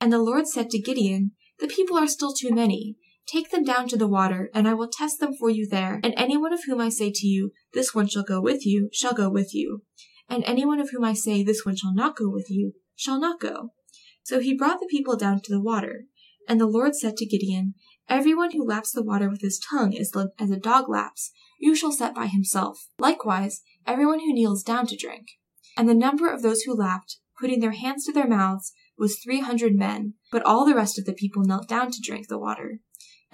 And 0.00 0.12
the 0.12 0.18
Lord 0.18 0.46
said 0.46 0.70
to 0.70 0.78
Gideon, 0.78 1.32
The 1.60 1.68
people 1.68 1.96
are 1.96 2.08
still 2.08 2.34
too 2.34 2.50
many. 2.50 2.96
Take 3.26 3.50
them 3.50 3.64
down 3.64 3.88
to 3.88 3.96
the 3.96 4.06
water, 4.06 4.50
and 4.54 4.68
I 4.68 4.74
will 4.74 4.88
test 4.88 5.18
them 5.18 5.34
for 5.34 5.50
you 5.50 5.66
there. 5.68 6.00
And 6.04 6.14
anyone 6.16 6.52
of 6.52 6.64
whom 6.64 6.80
I 6.80 6.88
say 6.88 7.10
to 7.12 7.26
you, 7.26 7.50
This 7.72 7.94
one 7.94 8.06
shall 8.06 8.22
go 8.22 8.40
with 8.40 8.64
you, 8.64 8.88
shall 8.92 9.14
go 9.14 9.28
with 9.28 9.52
you. 9.52 9.82
And 10.28 10.44
anyone 10.44 10.80
of 10.80 10.90
whom 10.90 11.04
I 11.04 11.12
say, 11.12 11.42
This 11.42 11.64
one 11.64 11.76
shall 11.76 11.94
not 11.94 12.16
go 12.16 12.28
with 12.28 12.46
you, 12.48 12.74
shall 12.94 13.18
not 13.18 13.40
go. 13.40 13.72
So 14.22 14.40
he 14.40 14.56
brought 14.56 14.78
the 14.78 14.88
people 14.90 15.16
down 15.16 15.40
to 15.40 15.52
the 15.52 15.60
water. 15.60 16.04
And 16.48 16.60
the 16.60 16.66
Lord 16.66 16.94
said 16.94 17.16
to 17.16 17.26
Gideon, 17.26 17.74
Everyone 18.08 18.52
who 18.52 18.66
laps 18.66 18.92
the 18.92 19.02
water 19.02 19.28
with 19.28 19.40
his 19.40 19.58
tongue 19.58 19.92
is 19.92 20.12
as 20.38 20.50
a 20.50 20.56
dog 20.56 20.88
laps, 20.88 21.32
you 21.58 21.74
shall 21.74 21.90
set 21.90 22.14
by 22.14 22.26
himself. 22.26 22.86
Likewise, 23.00 23.62
everyone 23.86 24.20
who 24.20 24.32
kneels 24.32 24.62
down 24.62 24.86
to 24.86 24.96
drink. 24.96 25.26
And 25.76 25.88
the 25.88 25.94
number 25.94 26.32
of 26.32 26.42
those 26.42 26.62
who 26.62 26.74
lapped, 26.74 27.16
putting 27.40 27.60
their 27.60 27.72
hands 27.72 28.04
to 28.04 28.12
their 28.12 28.28
mouths, 28.28 28.72
was 28.96 29.18
three 29.18 29.40
hundred 29.40 29.74
men, 29.74 30.14
but 30.30 30.42
all 30.44 30.64
the 30.64 30.74
rest 30.74 30.98
of 30.98 31.04
the 31.04 31.12
people 31.12 31.44
knelt 31.44 31.68
down 31.68 31.90
to 31.90 32.00
drink 32.02 32.28
the 32.28 32.38
water. 32.38 32.80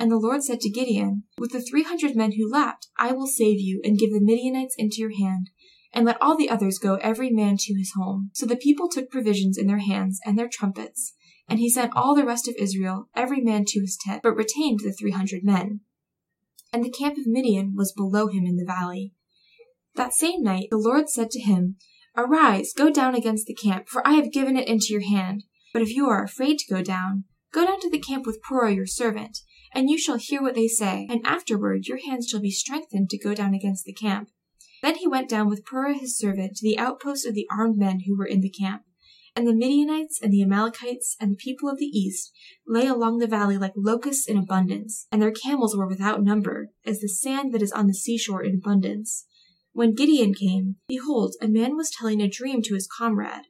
And 0.02 0.10
the 0.10 0.18
Lord 0.18 0.42
said 0.42 0.58
to 0.62 0.68
Gideon, 0.68 1.22
With 1.38 1.52
the 1.52 1.62
three 1.62 1.84
hundred 1.84 2.16
men 2.16 2.32
who 2.32 2.50
lapped, 2.50 2.88
I 2.98 3.12
will 3.12 3.28
save 3.28 3.60
you, 3.60 3.80
and 3.84 3.96
give 3.96 4.10
the 4.10 4.20
Midianites 4.20 4.74
into 4.76 4.96
your 4.96 5.16
hand, 5.16 5.50
and 5.92 6.04
let 6.04 6.20
all 6.20 6.36
the 6.36 6.50
others 6.50 6.80
go 6.80 6.96
every 6.96 7.30
man 7.30 7.56
to 7.60 7.74
his 7.78 7.92
home. 7.96 8.32
So 8.34 8.44
the 8.44 8.56
people 8.56 8.88
took 8.88 9.12
provisions 9.12 9.56
in 9.56 9.68
their 9.68 9.78
hands 9.78 10.18
and 10.26 10.36
their 10.36 10.48
trumpets, 10.48 11.14
and 11.48 11.60
he 11.60 11.70
sent 11.70 11.94
all 11.94 12.16
the 12.16 12.24
rest 12.24 12.48
of 12.48 12.56
Israel, 12.58 13.10
every 13.14 13.40
man 13.40 13.64
to 13.64 13.80
his 13.80 13.96
tent, 14.04 14.24
but 14.24 14.34
retained 14.34 14.80
the 14.80 14.92
three 14.92 15.12
hundred 15.12 15.44
men. 15.44 15.82
And 16.72 16.84
the 16.84 16.90
camp 16.90 17.16
of 17.16 17.28
Midian 17.28 17.74
was 17.76 17.92
below 17.92 18.26
him 18.26 18.44
in 18.44 18.56
the 18.56 18.66
valley. 18.66 19.12
That 19.94 20.14
same 20.14 20.42
night 20.42 20.66
the 20.72 20.78
Lord 20.78 21.10
said 21.10 21.30
to 21.30 21.40
him, 21.40 21.76
Arise, 22.16 22.72
go 22.76 22.90
down 22.90 23.14
against 23.14 23.46
the 23.46 23.54
camp, 23.54 23.88
for 23.88 24.04
I 24.04 24.14
have 24.14 24.32
given 24.32 24.56
it 24.56 24.66
into 24.66 24.86
your 24.90 25.08
hand. 25.08 25.44
But 25.72 25.82
if 25.82 25.94
you 25.94 26.08
are 26.08 26.24
afraid 26.24 26.58
to 26.58 26.74
go 26.74 26.82
down, 26.82 27.22
go 27.52 27.64
down 27.64 27.78
to 27.82 27.88
the 27.88 28.00
camp 28.00 28.26
with 28.26 28.40
Purah 28.42 28.74
your 28.74 28.86
servant, 28.86 29.38
and 29.74 29.90
you 29.90 29.98
shall 29.98 30.16
hear 30.16 30.42
what 30.42 30.54
they 30.54 30.68
say, 30.68 31.06
and 31.10 31.20
afterward 31.24 31.86
your 31.86 31.98
hands 31.98 32.28
shall 32.28 32.40
be 32.40 32.50
strengthened 32.50 33.10
to 33.10 33.18
go 33.18 33.34
down 33.34 33.54
against 33.54 33.84
the 33.84 33.92
camp. 33.92 34.28
Then 34.82 34.96
he 34.96 35.06
went 35.06 35.28
down 35.28 35.48
with 35.48 35.64
Purah 35.64 35.98
his 35.98 36.18
servant 36.18 36.56
to 36.56 36.64
the 36.64 36.78
outpost 36.78 37.26
of 37.26 37.34
the 37.34 37.46
armed 37.50 37.78
men 37.78 38.00
who 38.06 38.16
were 38.16 38.26
in 38.26 38.40
the 38.40 38.50
camp. 38.50 38.82
And 39.34 39.46
the 39.46 39.54
Midianites 39.54 40.20
and 40.20 40.30
the 40.30 40.42
Amalekites 40.42 41.16
and 41.18 41.32
the 41.32 41.36
people 41.36 41.70
of 41.70 41.78
the 41.78 41.86
east 41.86 42.32
lay 42.66 42.86
along 42.86 43.18
the 43.18 43.26
valley 43.26 43.56
like 43.56 43.72
locusts 43.74 44.28
in 44.28 44.36
abundance, 44.36 45.06
and 45.10 45.22
their 45.22 45.30
camels 45.30 45.74
were 45.74 45.86
without 45.86 46.22
number, 46.22 46.68
as 46.84 47.00
the 47.00 47.08
sand 47.08 47.54
that 47.54 47.62
is 47.62 47.72
on 47.72 47.86
the 47.86 47.94
seashore 47.94 48.42
in 48.42 48.56
abundance. 48.56 49.26
When 49.72 49.94
Gideon 49.94 50.34
came, 50.34 50.76
behold, 50.86 51.34
a 51.40 51.48
man 51.48 51.76
was 51.76 51.90
telling 51.90 52.20
a 52.20 52.28
dream 52.28 52.60
to 52.62 52.74
his 52.74 52.86
comrade. 52.86 53.46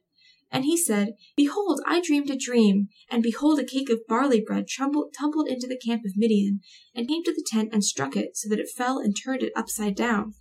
And 0.53 0.65
he 0.65 0.77
said, 0.77 1.15
Behold, 1.35 1.81
I 1.83 1.99
dreamed 1.99 2.29
a 2.29 2.37
dream, 2.37 2.89
and 3.09 3.23
behold, 3.23 3.59
a 3.59 3.65
cake 3.65 3.89
of 3.89 4.05
barley 4.07 4.39
bread 4.39 4.67
tumbled, 4.77 5.11
tumbled 5.19 5.47
into 5.47 5.65
the 5.65 5.81
camp 5.83 6.03
of 6.05 6.15
Midian, 6.15 6.59
and 6.93 7.07
came 7.07 7.23
to 7.23 7.33
the 7.33 7.45
tent 7.45 7.69
and 7.73 7.83
struck 7.83 8.15
it, 8.15 8.37
so 8.37 8.47
that 8.49 8.59
it 8.59 8.69
fell 8.69 8.99
and 8.99 9.15
turned 9.15 9.41
it 9.41 9.51
upside 9.55 9.95
down, 9.95 10.35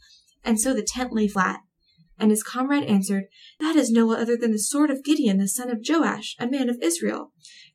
and 0.44 0.60
so 0.60 0.74
the 0.74 0.86
tent 0.86 1.14
lay 1.14 1.28
flat. 1.28 1.60
And 2.18 2.30
his 2.30 2.42
comrade 2.42 2.84
answered, 2.84 3.24
That 3.58 3.74
is 3.74 3.90
no 3.90 4.12
other 4.12 4.36
than 4.36 4.52
the 4.52 4.58
sword 4.58 4.90
of 4.90 5.02
Gideon, 5.02 5.38
the 5.38 5.48
son 5.48 5.70
of 5.70 5.80
Joash, 5.82 6.36
a 6.38 6.46
man 6.46 6.68
of 6.68 6.76
Israel. 6.82 7.32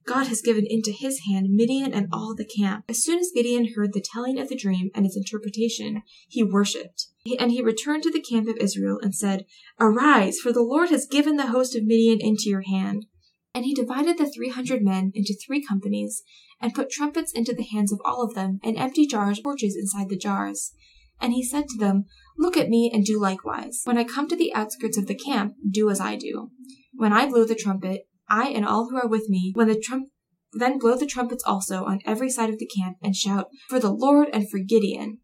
God 0.07 0.27
has 0.27 0.41
given 0.41 0.65
into 0.67 0.91
his 0.91 1.21
hand 1.29 1.47
Midian 1.49 1.93
and 1.93 2.07
all 2.11 2.33
the 2.33 2.45
camp. 2.45 2.85
As 2.87 3.03
soon 3.03 3.19
as 3.19 3.31
Gideon 3.35 3.73
heard 3.75 3.93
the 3.93 4.01
telling 4.01 4.39
of 4.39 4.47
the 4.47 4.55
dream 4.55 4.89
and 4.95 5.05
its 5.05 5.17
interpretation, 5.17 6.01
he 6.27 6.43
worshipped. 6.43 7.07
And 7.39 7.51
he 7.51 7.61
returned 7.61 8.03
to 8.03 8.11
the 8.11 8.21
camp 8.21 8.47
of 8.47 8.57
Israel 8.57 8.99
and 9.01 9.13
said, 9.13 9.45
Arise, 9.79 10.39
for 10.39 10.53
the 10.53 10.63
Lord 10.63 10.89
has 10.89 11.05
given 11.05 11.35
the 11.35 11.47
host 11.47 11.75
of 11.75 11.83
Midian 11.83 12.19
into 12.21 12.49
your 12.49 12.63
hand. 12.63 13.05
And 13.53 13.65
he 13.65 13.73
divided 13.73 14.17
the 14.17 14.31
three 14.31 14.49
hundred 14.49 14.81
men 14.81 15.11
into 15.13 15.35
three 15.35 15.65
companies, 15.65 16.23
and 16.61 16.73
put 16.73 16.89
trumpets 16.89 17.33
into 17.33 17.53
the 17.53 17.65
hands 17.65 17.91
of 17.91 17.99
all 18.05 18.23
of 18.23 18.33
them, 18.33 18.59
and 18.63 18.77
empty 18.77 19.05
jars, 19.05 19.41
torches 19.41 19.75
inside 19.75 20.09
the 20.09 20.17
jars. 20.17 20.73
And 21.19 21.33
he 21.33 21.43
said 21.43 21.67
to 21.67 21.77
them, 21.77 22.05
Look 22.37 22.55
at 22.55 22.69
me 22.69 22.91
and 22.93 23.03
do 23.03 23.19
likewise. 23.19 23.81
When 23.85 23.97
I 23.97 24.03
come 24.03 24.27
to 24.29 24.35
the 24.35 24.53
outskirts 24.53 24.97
of 24.97 25.07
the 25.07 25.15
camp, 25.15 25.55
do 25.69 25.89
as 25.89 25.99
I 25.99 26.15
do. 26.15 26.51
When 26.93 27.11
I 27.11 27.27
blow 27.27 27.45
the 27.45 27.55
trumpet, 27.55 28.07
I 28.29 28.49
and 28.49 28.65
all 28.65 28.89
who 28.89 28.97
are 28.97 29.07
with 29.07 29.29
me, 29.29 29.51
when 29.55 29.67
the 29.67 29.79
trump 29.79 30.09
then 30.53 30.79
blow 30.79 30.97
the 30.97 31.05
trumpets 31.05 31.43
also 31.43 31.85
on 31.85 31.99
every 32.05 32.29
side 32.29 32.49
of 32.49 32.59
the 32.59 32.67
camp, 32.67 32.97
and 33.01 33.15
shout, 33.15 33.47
For 33.69 33.79
the 33.79 33.91
Lord 33.91 34.29
and 34.33 34.49
for 34.49 34.59
Gideon. 34.59 35.19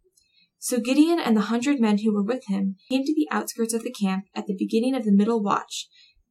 So 0.60 0.80
Gideon 0.80 1.20
and 1.20 1.36
the 1.36 1.42
hundred 1.42 1.80
men 1.80 2.00
who 2.00 2.14
were 2.14 2.24
with 2.24 2.46
him 2.48 2.78
came 2.90 3.04
to 3.04 3.14
the 3.14 3.28
outskirts 3.32 3.74
of 3.74 3.84
the 3.84 3.92
camp 3.92 4.26
at 4.34 4.48
the 4.48 4.56
beginning 4.58 4.96
of 4.96 5.04
the 5.04 5.12
middle 5.12 5.42
watch. 5.42 5.88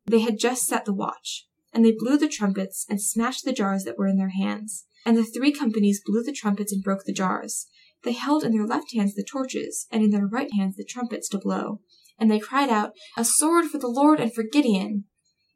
They 0.06 0.20
had 0.20 0.38
just 0.38 0.66
set 0.66 0.84
the 0.84 0.94
watch. 0.94 1.46
And 1.72 1.84
they 1.84 1.92
blew 1.92 2.18
the 2.18 2.28
trumpets 2.28 2.86
and 2.88 3.00
smashed 3.00 3.44
the 3.44 3.52
jars 3.52 3.84
that 3.84 3.96
were 3.98 4.06
in 4.06 4.18
their 4.18 4.30
hands. 4.30 4.86
And 5.04 5.16
the 5.16 5.24
three 5.24 5.52
companies 5.52 6.02
blew 6.04 6.22
the 6.22 6.32
trumpets 6.32 6.72
and 6.72 6.82
broke 6.82 7.04
the 7.04 7.12
jars. 7.12 7.66
They 8.04 8.12
held 8.12 8.44
in 8.44 8.52
their 8.52 8.66
left 8.66 8.94
hands 8.94 9.14
the 9.14 9.24
torches, 9.24 9.86
and 9.90 10.02
in 10.02 10.10
their 10.10 10.26
right 10.26 10.52
hands 10.54 10.76
the 10.76 10.84
trumpets 10.84 11.28
to 11.30 11.38
blow. 11.38 11.80
And 12.18 12.30
they 12.30 12.38
cried 12.38 12.68
out, 12.68 12.92
A 13.16 13.24
sword 13.24 13.66
for 13.66 13.78
the 13.78 13.88
Lord 13.88 14.20
and 14.20 14.32
for 14.32 14.42
Gideon! 14.42 15.04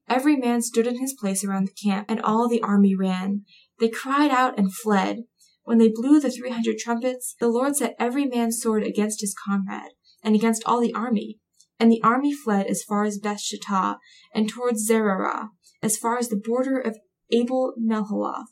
Every 0.08 0.36
man 0.36 0.62
stood 0.62 0.86
in 0.86 1.00
his 1.00 1.14
place 1.18 1.44
around 1.44 1.66
the 1.66 1.88
camp, 1.88 2.06
and 2.08 2.20
all 2.20 2.48
the 2.48 2.62
army 2.62 2.94
ran. 2.94 3.42
They 3.80 3.88
cried 3.88 4.30
out 4.30 4.58
and 4.58 4.72
fled. 4.72 5.25
When 5.64 5.78
they 5.78 5.90
blew 5.92 6.20
the 6.20 6.30
three 6.30 6.50
hundred 6.50 6.78
trumpets, 6.78 7.34
the 7.40 7.48
Lord 7.48 7.76
set 7.76 7.96
every 7.98 8.25
man's 8.25 8.60
sword 8.60 8.84
against 8.84 9.20
his 9.20 9.34
comrade, 9.46 9.92
and 10.22 10.34
against 10.34 10.62
all 10.64 10.80
the 10.80 10.94
army. 10.94 11.38
And 11.80 11.90
the 11.90 12.02
army 12.02 12.32
fled 12.32 12.66
as 12.66 12.82
far 12.82 13.04
as 13.04 13.18
Beth 13.18 13.40
Shittah, 13.40 13.98
and 14.32 14.48
towards 14.48 14.88
Zererah, 14.88 15.48
as 15.82 15.96
far 15.96 16.18
as 16.18 16.28
the 16.28 16.40
border 16.42 16.78
of 16.78 16.96
Abel 17.32 17.75
Meholah, 17.78 18.44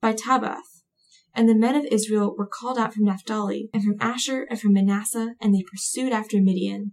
by 0.00 0.14
Tabbath. 0.14 0.82
And 1.34 1.48
the 1.48 1.54
men 1.54 1.74
of 1.74 1.86
Israel 1.90 2.34
were 2.36 2.48
called 2.50 2.78
out 2.78 2.94
from 2.94 3.04
Naphtali, 3.04 3.68
and 3.72 3.84
from 3.84 3.96
Asher, 4.00 4.46
and 4.48 4.60
from 4.60 4.72
Manasseh, 4.72 5.34
and 5.40 5.54
they 5.54 5.62
pursued 5.70 6.12
after 6.12 6.40
Midian. 6.40 6.92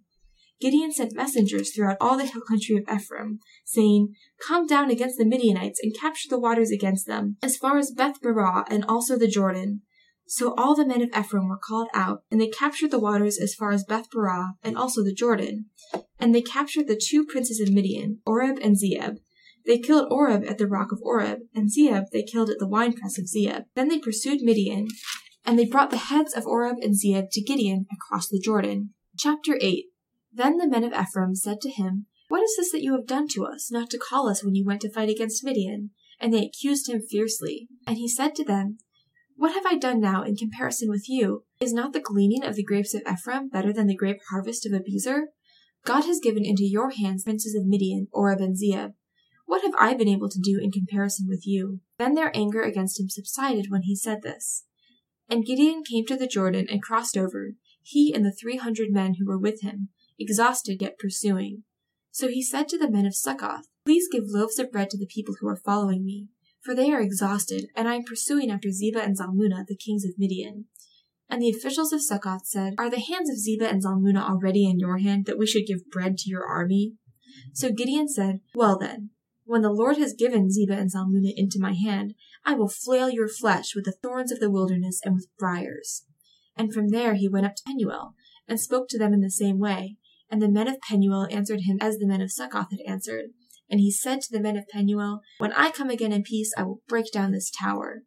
Gideon 0.60 0.92
sent 0.92 1.16
messengers 1.16 1.74
throughout 1.74 1.98
all 2.02 2.18
the 2.18 2.26
hill 2.26 2.42
country 2.48 2.76
of 2.76 2.84
Ephraim, 2.94 3.40
saying, 3.66 4.16
Come 4.46 4.68
down 4.68 4.90
against 4.92 5.18
the 5.18 5.26
Midianites, 5.26 5.80
and 5.82 5.96
capture 5.98 6.28
the 6.30 6.40
waters 6.40 6.72
against 6.72 7.08
them, 7.08 7.38
as 7.42 7.58
far 7.58 7.78
as 7.78 7.92
Beth 7.92 8.22
Barah, 8.22 8.66
and 8.70 8.84
also 8.86 9.18
the 9.18 9.28
Jordan. 9.28 9.82
So 10.28 10.54
all 10.58 10.76
the 10.76 10.86
men 10.86 11.02
of 11.02 11.10
Ephraim 11.18 11.48
were 11.48 11.58
called 11.58 11.90
out, 11.94 12.24
and 12.30 12.40
they 12.40 12.50
captured 12.50 12.92
the 12.92 13.00
waters 13.00 13.40
as 13.40 13.56
far 13.56 13.72
as 13.72 13.84
Beth 13.84 14.10
Barah, 14.14 14.52
and 14.64 14.78
also 14.78 15.04
the 15.04 15.14
Jordan. 15.14 15.66
And 16.20 16.36
they 16.36 16.42
captured 16.42 16.88
the 16.88 17.02
two 17.02 17.26
princes 17.26 17.60
of 17.60 17.74
Midian, 17.74 18.20
Oreb 18.26 18.60
and 18.62 18.76
Zeeb, 18.76 19.18
they 19.66 19.78
killed 19.78 20.08
Oreb 20.10 20.46
at 20.48 20.58
the 20.58 20.68
rock 20.68 20.92
of 20.92 21.00
Oreb, 21.04 21.42
and 21.54 21.70
Zeeb 21.72 22.06
they 22.12 22.24
killed 22.24 22.50
at 22.50 22.60
the 22.60 22.68
winepress 22.68 23.20
of 23.20 23.26
Zeeb. 23.26 23.66
Then 23.76 23.88
they 23.88 24.00
pursued 24.00 24.42
Midian, 24.42 24.88
and 25.46 25.60
they 25.60 25.66
brought 25.66 25.92
the 25.92 25.98
heads 25.98 26.34
of 26.34 26.46
Oreb 26.46 26.78
and 26.82 26.96
Zeeb 26.96 27.30
to 27.32 27.42
Gideon 27.42 27.86
across 27.94 28.28
the 28.28 28.40
Jordan. 28.40 28.96
Chapter 29.18 29.58
8 29.62 29.86
Then 30.32 30.58
the 30.58 30.68
men 30.68 30.84
of 30.84 30.94
Ephraim 30.94 31.36
said 31.36 31.60
to 31.62 31.70
him, 31.70 32.06
What 32.28 32.44
is 32.44 32.56
this 32.58 32.72
that 32.72 32.84
you 32.84 32.94
have 32.94 33.08
done 33.08 33.28
to 33.30 33.46
us, 33.46 33.72
not 33.72 33.90
to 33.92 33.98
call 33.98 34.30
us 34.30 34.44
when 34.44 34.56
you 34.56 34.66
went 34.66 34.82
to 34.82 34.92
fight 34.92 35.10
against 35.10 35.44
Midian? 35.44 35.92
And 36.20 36.34
they 36.34 36.46
accused 36.46 36.90
him 36.90 37.02
fiercely. 37.02 37.68
And 37.88 37.98
he 37.98 38.08
said 38.08 38.36
to 38.36 38.44
them, 38.44 38.78
What 39.36 39.54
have 39.54 39.66
I 39.66 39.78
done 39.78 40.00
now 40.00 40.24
in 40.24 40.36
comparison 40.36 40.90
with 40.90 41.06
you? 41.08 41.46
Is 41.60 41.74
not 41.74 41.94
the 41.94 42.00
gleaning 42.00 42.44
of 42.44 42.56
the 42.56 42.64
grapes 42.64 42.94
of 42.94 43.02
Ephraim 43.10 43.50
better 43.50 43.74
than 43.74 43.88
the 43.88 43.96
grape 43.96 44.20
harvest 44.30 44.66
of 44.66 44.74
Abiezer? 44.74 45.28
God 45.86 46.06
has 46.06 46.20
given 46.20 46.46
into 46.46 46.66
your 46.66 46.92
hands 46.92 47.24
princes 47.24 47.56
of 47.56 47.66
Midian, 47.66 48.08
Oreb 48.12 48.42
and 48.42 48.56
Zeeb. 48.58 48.94
What 49.46 49.64
have 49.64 49.74
I 49.80 49.96
been 49.96 50.08
able 50.08 50.30
to 50.30 50.40
do 50.40 50.60
in 50.62 50.72
comparison 50.72 51.26
with 51.28 51.48
you? 51.48 51.80
Then 51.98 52.14
their 52.14 52.36
anger 52.36 52.62
against 52.62 53.00
him 53.00 53.10
subsided 53.10 53.68
when 53.70 53.82
he 53.84 53.96
said 53.96 54.22
this. 54.22 54.66
And 55.28 55.46
Gideon 55.46 55.84
came 55.84 56.06
to 56.06 56.16
the 56.16 56.28
Jordan 56.28 56.68
and 56.70 56.84
crossed 56.84 57.18
over, 57.18 57.54
he 57.82 58.14
and 58.14 58.24
the 58.24 58.32
three 58.32 58.58
hundred 58.58 58.92
men 58.92 59.16
who 59.16 59.26
were 59.26 59.40
with 59.40 59.62
him, 59.62 59.90
exhausted 60.20 60.82
yet 60.82 61.00
pursuing. 61.00 61.64
So 62.12 62.28
he 62.28 62.44
said 62.44 62.68
to 62.70 62.78
the 62.78 62.90
men 62.90 63.06
of 63.06 63.16
Succoth, 63.16 63.68
Please 63.86 64.08
give 64.12 64.26
loaves 64.28 64.60
of 64.60 64.72
bread 64.72 64.90
to 64.92 64.98
the 64.98 65.08
people 65.08 65.36
who 65.40 65.48
are 65.48 65.56
following 65.56 66.04
me, 66.04 66.28
for 66.62 66.76
they 66.76 66.92
are 66.92 67.02
exhausted, 67.02 67.68
and 67.76 67.88
I 67.88 67.96
am 67.96 68.04
pursuing 68.04 68.52
after 68.52 68.70
Zebah 68.70 69.04
and 69.04 69.18
Zalmunna, 69.18 69.66
the 69.66 69.78
kings 69.78 70.04
of 70.06 70.18
Midian. 70.18 70.66
And 71.30 71.42
the 71.42 71.50
officials 71.50 71.94
of 71.94 72.02
Succoth 72.02 72.46
said, 72.46 72.74
Are 72.78 72.90
the 72.90 73.00
hands 73.00 73.30
of 73.30 73.38
Zebah 73.38 73.72
and 73.72 73.84
Zalmunna 73.84 74.22
already 74.22 74.68
in 74.68 74.80
your 74.80 74.98
hand, 74.98 75.26
that 75.26 75.38
we 75.38 75.48
should 75.48 75.68
give 75.68 75.90
bread 75.92 76.18
to 76.18 76.30
your 76.30 76.46
army? 76.46 76.96
So 77.54 77.72
Gideon 77.72 78.08
said, 78.08 78.42
Well 78.56 78.78
then, 78.78 79.12
when 79.46 79.62
the 79.62 79.72
Lord 79.72 79.98
has 79.98 80.14
given 80.14 80.50
Zebah 80.50 80.78
and 80.78 80.92
Zalmunna 80.92 81.32
into 81.36 81.60
my 81.60 81.74
hand, 81.74 82.16
I 82.44 82.56
will 82.56 82.68
flail 82.68 83.10
your 83.10 83.28
flesh 83.28 83.76
with 83.76 83.86
the 83.86 83.96
thorns 84.04 84.32
of 84.32 84.40
the 84.40 84.50
wilderness 84.50 85.00
and 85.04 85.16
with 85.16 85.28
briars. 85.38 86.06
And 86.56 86.74
from 86.74 86.90
there 86.90 87.14
he 87.14 87.30
went 87.30 87.46
up 87.46 87.56
to 87.56 87.64
Penuel, 87.66 88.16
and 88.48 88.60
spoke 88.60 88.90
to 88.90 88.98
them 88.98 89.14
in 89.14 89.22
the 89.22 89.30
same 89.30 89.60
way. 89.60 89.98
And 90.30 90.42
the 90.42 90.50
men 90.50 90.68
of 90.68 90.80
Penuel 90.82 91.28
answered 91.32 91.62
him 91.62 91.78
as 91.82 91.98
the 91.98 92.08
men 92.08 92.22
of 92.22 92.32
Succoth 92.32 92.72
had 92.72 92.82
answered. 92.88 93.32
And 93.70 93.80
he 93.80 93.92
said 93.92 94.22
to 94.22 94.32
the 94.32 94.40
men 94.40 94.58
of 94.58 94.68
Penuel, 94.68 95.22
When 95.38 95.54
I 95.54 95.72
come 95.72 95.90
again 95.90 96.12
in 96.12 96.24
peace, 96.24 96.52
I 96.58 96.64
will 96.64 96.82
break 96.88 97.12
down 97.12 97.32
this 97.32 97.52
tower. 97.52 98.04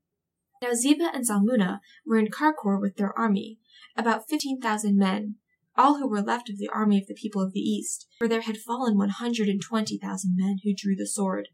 Now 0.61 0.71
Zebah 0.75 1.11
and 1.13 1.27
Zalmunna 1.27 1.81
were 2.07 2.19
in 2.19 2.29
Karkor 2.29 2.81
with 2.81 2.97
their 2.97 3.17
army, 3.19 3.59
about 3.97 4.29
fifteen 4.29 4.61
thousand 4.61 4.97
men, 4.97 5.37
all 5.77 5.99
who 5.99 6.09
were 6.09 6.23
left 6.23 6.49
of 6.49 6.59
the 6.59 6.71
army 6.73 6.99
of 6.99 7.07
the 7.07 7.15
people 7.21 7.43
of 7.43 7.53
the 7.53 7.61
east, 7.61 8.07
for 8.19 8.29
there 8.29 8.43
had 8.43 8.59
fallen 8.59 8.97
one 8.97 9.09
hundred 9.09 9.49
and 9.49 9.61
twenty 9.61 9.99
thousand 9.99 10.37
men 10.37 10.59
who 10.63 10.75
drew 10.77 10.95
the 10.95 11.07
sword. 11.07 11.49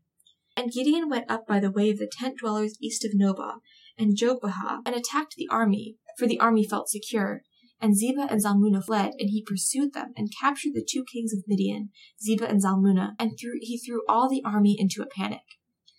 And 0.57 0.73
Gideon 0.73 1.09
went 1.09 1.31
up 1.31 1.47
by 1.47 1.61
the 1.61 1.71
way 1.71 1.89
of 1.91 1.99
the 1.99 2.11
tent 2.11 2.39
dwellers 2.41 2.77
east 2.83 3.05
of 3.05 3.13
Nobah 3.15 3.61
and 3.97 4.17
Jogbehah, 4.17 4.81
and 4.85 4.95
attacked 4.95 5.35
the 5.37 5.49
army, 5.51 5.97
for 6.19 6.27
the 6.27 6.41
army 6.41 6.67
felt 6.67 6.89
secure. 6.89 7.43
And 7.81 7.95
Zebah 7.95 8.31
and 8.31 8.43
Zalmunna 8.43 8.85
fled, 8.85 9.13
and 9.19 9.31
he 9.31 9.45
pursued 9.47 9.93
them, 9.93 10.13
and 10.17 10.33
captured 10.41 10.75
the 10.75 10.87
two 10.87 11.05
kings 11.05 11.33
of 11.33 11.45
Midian, 11.47 11.91
Zebah 12.21 12.51
and 12.51 12.63
Zalmunna, 12.63 13.15
and 13.19 13.39
threw, 13.39 13.59
he 13.61 13.79
threw 13.79 14.03
all 14.09 14.29
the 14.29 14.43
army 14.45 14.77
into 14.79 15.03
a 15.03 15.07
panic. 15.07 15.43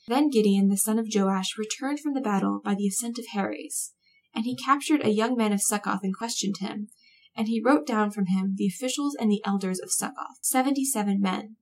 Then 0.07 0.29
Gideon 0.29 0.69
the 0.69 0.77
son 0.77 0.99
of 0.99 1.07
Joash 1.13 1.57
returned 1.57 1.99
from 1.99 2.13
the 2.13 2.21
battle 2.21 2.59
by 2.63 2.75
the 2.75 2.87
ascent 2.87 3.17
of 3.19 3.27
Heres, 3.27 3.93
and 4.33 4.43
he 4.43 4.55
captured 4.55 5.05
a 5.05 5.11
young 5.11 5.37
man 5.37 5.53
of 5.53 5.61
Succoth 5.61 6.03
and 6.03 6.15
questioned 6.15 6.57
him, 6.57 6.89
and 7.35 7.47
he 7.47 7.61
wrote 7.63 7.85
down 7.85 8.11
from 8.11 8.25
him 8.25 8.55
the 8.57 8.67
officials 8.67 9.15
and 9.15 9.31
the 9.31 9.41
elders 9.45 9.79
of 9.79 9.91
Succoth, 9.91 10.39
seventy 10.41 10.83
seven 10.83 11.21
men. 11.21 11.55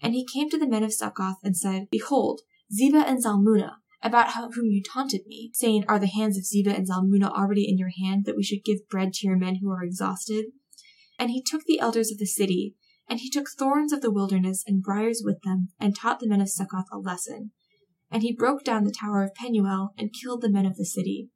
And 0.00 0.14
he 0.14 0.26
came 0.26 0.50
to 0.50 0.58
the 0.58 0.66
men 0.66 0.82
of 0.82 0.92
Succoth 0.92 1.36
and 1.44 1.56
said, 1.56 1.86
Behold, 1.90 2.40
Zebah 2.72 3.04
and 3.06 3.22
Zalmunna, 3.22 3.76
about 4.02 4.32
whom 4.32 4.66
you 4.66 4.82
taunted 4.82 5.22
me, 5.26 5.50
saying, 5.54 5.84
Are 5.88 5.98
the 5.98 6.06
hands 6.06 6.36
of 6.36 6.44
Zebah 6.44 6.74
and 6.74 6.88
Zalmunna 6.88 7.30
already 7.30 7.68
in 7.68 7.78
your 7.78 7.90
hand, 8.02 8.24
that 8.24 8.36
we 8.36 8.42
should 8.42 8.64
give 8.64 8.88
bread 8.88 9.12
to 9.14 9.26
your 9.26 9.36
men 9.36 9.56
who 9.56 9.70
are 9.70 9.84
exhausted? 9.84 10.46
And 11.18 11.30
he 11.30 11.42
took 11.42 11.64
the 11.64 11.78
elders 11.78 12.10
of 12.10 12.18
the 12.18 12.26
city, 12.26 12.74
and 13.08 13.20
he 13.20 13.30
took 13.30 13.48
thorns 13.48 13.92
of 13.92 14.00
the 14.00 14.10
wilderness 14.10 14.64
and 14.66 14.82
briars 14.82 15.22
with 15.24 15.42
them, 15.42 15.68
and 15.78 15.96
taught 15.96 16.20
the 16.20 16.28
men 16.28 16.40
of 16.40 16.50
Succoth 16.50 16.86
a 16.92 16.98
lesson. 16.98 17.52
And 18.10 18.22
he 18.22 18.34
broke 18.34 18.64
down 18.64 18.84
the 18.84 18.92
tower 18.92 19.22
of 19.22 19.34
Penuel, 19.34 19.94
and 19.96 20.12
killed 20.12 20.42
the 20.42 20.50
men 20.50 20.66
of 20.66 20.76
the 20.76 20.84
city. 20.84 21.28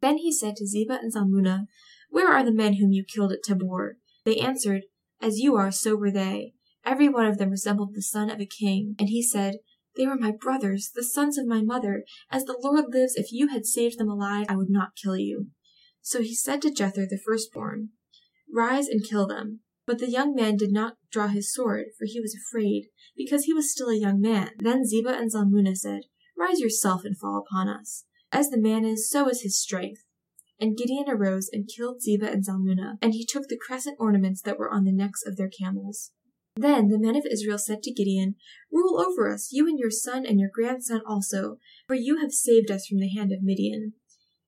Then 0.00 0.18
he 0.18 0.32
said 0.32 0.56
to 0.56 0.66
Zebah 0.66 1.00
and 1.00 1.12
Zalmunna, 1.12 1.66
where 2.10 2.32
are 2.32 2.44
the 2.44 2.52
men 2.52 2.74
whom 2.74 2.92
you 2.92 3.04
killed 3.04 3.32
at 3.32 3.42
Tabor? 3.42 3.98
They 4.24 4.36
answered, 4.36 4.84
As 5.20 5.38
you 5.38 5.56
are, 5.56 5.70
so 5.70 5.96
were 5.96 6.10
they. 6.10 6.54
Every 6.84 7.08
one 7.08 7.26
of 7.26 7.38
them 7.38 7.50
resembled 7.50 7.94
the 7.94 8.02
son 8.02 8.30
of 8.30 8.40
a 8.40 8.46
king. 8.46 8.94
And 8.98 9.08
he 9.08 9.22
said, 9.22 9.56
They 9.96 10.06
were 10.06 10.16
my 10.16 10.32
brothers, 10.32 10.90
the 10.94 11.04
sons 11.04 11.38
of 11.38 11.46
my 11.46 11.62
mother. 11.62 12.04
As 12.30 12.44
the 12.44 12.58
Lord 12.62 12.86
lives, 12.92 13.14
if 13.16 13.32
you 13.32 13.48
had 13.48 13.66
saved 13.66 13.98
them 13.98 14.08
alive, 14.08 14.46
I 14.48 14.56
would 14.56 14.70
not 14.70 14.96
kill 15.02 15.16
you. 15.16 15.48
So 16.02 16.20
he 16.20 16.34
said 16.34 16.62
to 16.62 16.70
Jether 16.70 17.08
the 17.08 17.18
firstborn, 17.24 17.90
Rise 18.52 18.88
and 18.88 19.02
kill 19.02 19.26
them. 19.26 19.60
But 19.86 19.98
the 19.98 20.10
young 20.10 20.34
man 20.34 20.56
did 20.56 20.72
not 20.72 20.96
draw 21.10 21.28
his 21.28 21.52
sword, 21.52 21.86
for 21.96 22.06
he 22.06 22.20
was 22.20 22.36
afraid, 22.36 22.88
because 23.16 23.44
he 23.44 23.52
was 23.52 23.70
still 23.70 23.88
a 23.88 23.98
young 23.98 24.20
man. 24.20 24.50
Then 24.58 24.84
Zebah 24.84 25.18
and 25.18 25.32
Zalmunna 25.32 25.76
said, 25.76 26.02
Rise 26.36 26.60
yourself 26.60 27.04
and 27.04 27.16
fall 27.16 27.42
upon 27.44 27.68
us. 27.68 28.04
As 28.32 28.50
the 28.50 28.60
man 28.60 28.84
is, 28.84 29.08
so 29.08 29.28
is 29.28 29.42
his 29.42 29.60
strength. 29.60 30.02
And 30.60 30.76
Gideon 30.76 31.06
arose 31.08 31.48
and 31.52 31.68
killed 31.68 32.02
Zebah 32.02 32.32
and 32.32 32.44
Zalmunna, 32.44 32.98
and 33.00 33.14
he 33.14 33.24
took 33.24 33.48
the 33.48 33.58
crescent 33.58 33.96
ornaments 34.00 34.42
that 34.42 34.58
were 34.58 34.72
on 34.72 34.84
the 34.84 34.92
necks 34.92 35.22
of 35.24 35.36
their 35.36 35.48
camels. 35.48 36.10
Then 36.56 36.88
the 36.88 36.98
men 36.98 37.16
of 37.16 37.26
Israel 37.30 37.58
said 37.58 37.82
to 37.82 37.92
Gideon, 37.92 38.36
Rule 38.72 38.98
over 38.98 39.30
us, 39.30 39.50
you 39.52 39.68
and 39.68 39.78
your 39.78 39.90
son 39.90 40.24
and 40.24 40.40
your 40.40 40.50
grandson 40.52 41.02
also, 41.06 41.58
for 41.86 41.94
you 41.94 42.18
have 42.20 42.32
saved 42.32 42.70
us 42.70 42.86
from 42.86 42.98
the 42.98 43.10
hand 43.10 43.30
of 43.30 43.42
Midian. 43.42 43.92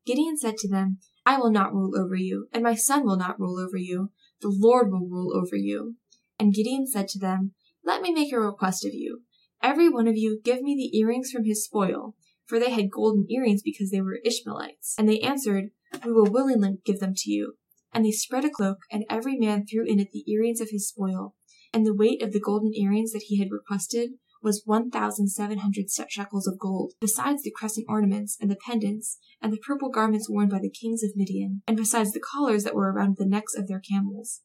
Gideon 0.06 0.38
said 0.38 0.56
to 0.58 0.68
them, 0.68 0.98
I 1.26 1.36
will 1.36 1.50
not 1.50 1.74
rule 1.74 1.92
over 1.98 2.16
you, 2.16 2.48
and 2.50 2.62
my 2.62 2.74
son 2.74 3.04
will 3.04 3.18
not 3.18 3.38
rule 3.38 3.58
over 3.60 3.76
you. 3.76 4.10
The 4.40 4.48
Lord 4.48 4.90
will 4.90 5.06
rule 5.06 5.36
over 5.36 5.56
you. 5.56 5.96
And 6.38 6.54
Gideon 6.54 6.86
said 6.86 7.08
to 7.08 7.18
them, 7.18 7.52
Let 7.84 8.00
me 8.00 8.10
make 8.10 8.32
a 8.32 8.40
request 8.40 8.86
of 8.86 8.94
you. 8.94 9.22
Every 9.62 9.90
one 9.90 10.08
of 10.08 10.16
you 10.16 10.40
give 10.42 10.62
me 10.62 10.74
the 10.74 10.98
earrings 10.98 11.30
from 11.30 11.44
his 11.44 11.62
spoil, 11.62 12.14
for 12.46 12.58
they 12.58 12.70
had 12.70 12.90
golden 12.90 13.26
earrings 13.28 13.60
because 13.62 13.90
they 13.90 14.00
were 14.00 14.20
Ishmaelites. 14.24 14.94
And 14.96 15.06
they 15.06 15.20
answered, 15.20 15.70
We 16.02 16.12
will 16.12 16.30
willingly 16.30 16.78
give 16.86 17.00
them 17.00 17.12
to 17.14 17.30
you. 17.30 17.56
And 17.92 18.04
they 18.04 18.12
spread 18.12 18.46
a 18.46 18.50
cloak, 18.50 18.78
and 18.90 19.04
every 19.10 19.36
man 19.36 19.66
threw 19.66 19.84
in 19.84 20.00
it 20.00 20.12
the 20.12 20.24
earrings 20.30 20.62
of 20.62 20.70
his 20.70 20.88
spoil. 20.88 21.34
And 21.72 21.84
the 21.84 21.94
weight 21.94 22.22
of 22.22 22.32
the 22.32 22.40
golden 22.40 22.72
earrings 22.74 23.12
that 23.12 23.24
he 23.26 23.38
had 23.38 23.50
requested 23.50 24.12
was 24.42 24.62
one 24.64 24.90
thousand 24.90 25.28
seven 25.28 25.58
hundred 25.58 25.86
shekels 26.08 26.46
of 26.46 26.58
gold, 26.58 26.94
besides 27.00 27.42
the 27.42 27.50
crescent 27.50 27.86
ornaments, 27.88 28.36
and 28.40 28.50
the 28.50 28.56
pendants, 28.56 29.18
and 29.42 29.52
the 29.52 29.58
purple 29.58 29.90
garments 29.90 30.30
worn 30.30 30.48
by 30.48 30.60
the 30.60 30.70
kings 30.70 31.02
of 31.02 31.10
Midian, 31.16 31.62
and 31.66 31.76
besides 31.76 32.12
the 32.12 32.20
collars 32.20 32.64
that 32.64 32.74
were 32.74 32.92
around 32.92 33.16
the 33.18 33.26
necks 33.26 33.54
of 33.54 33.66
their 33.66 33.80
camels. 33.80 34.42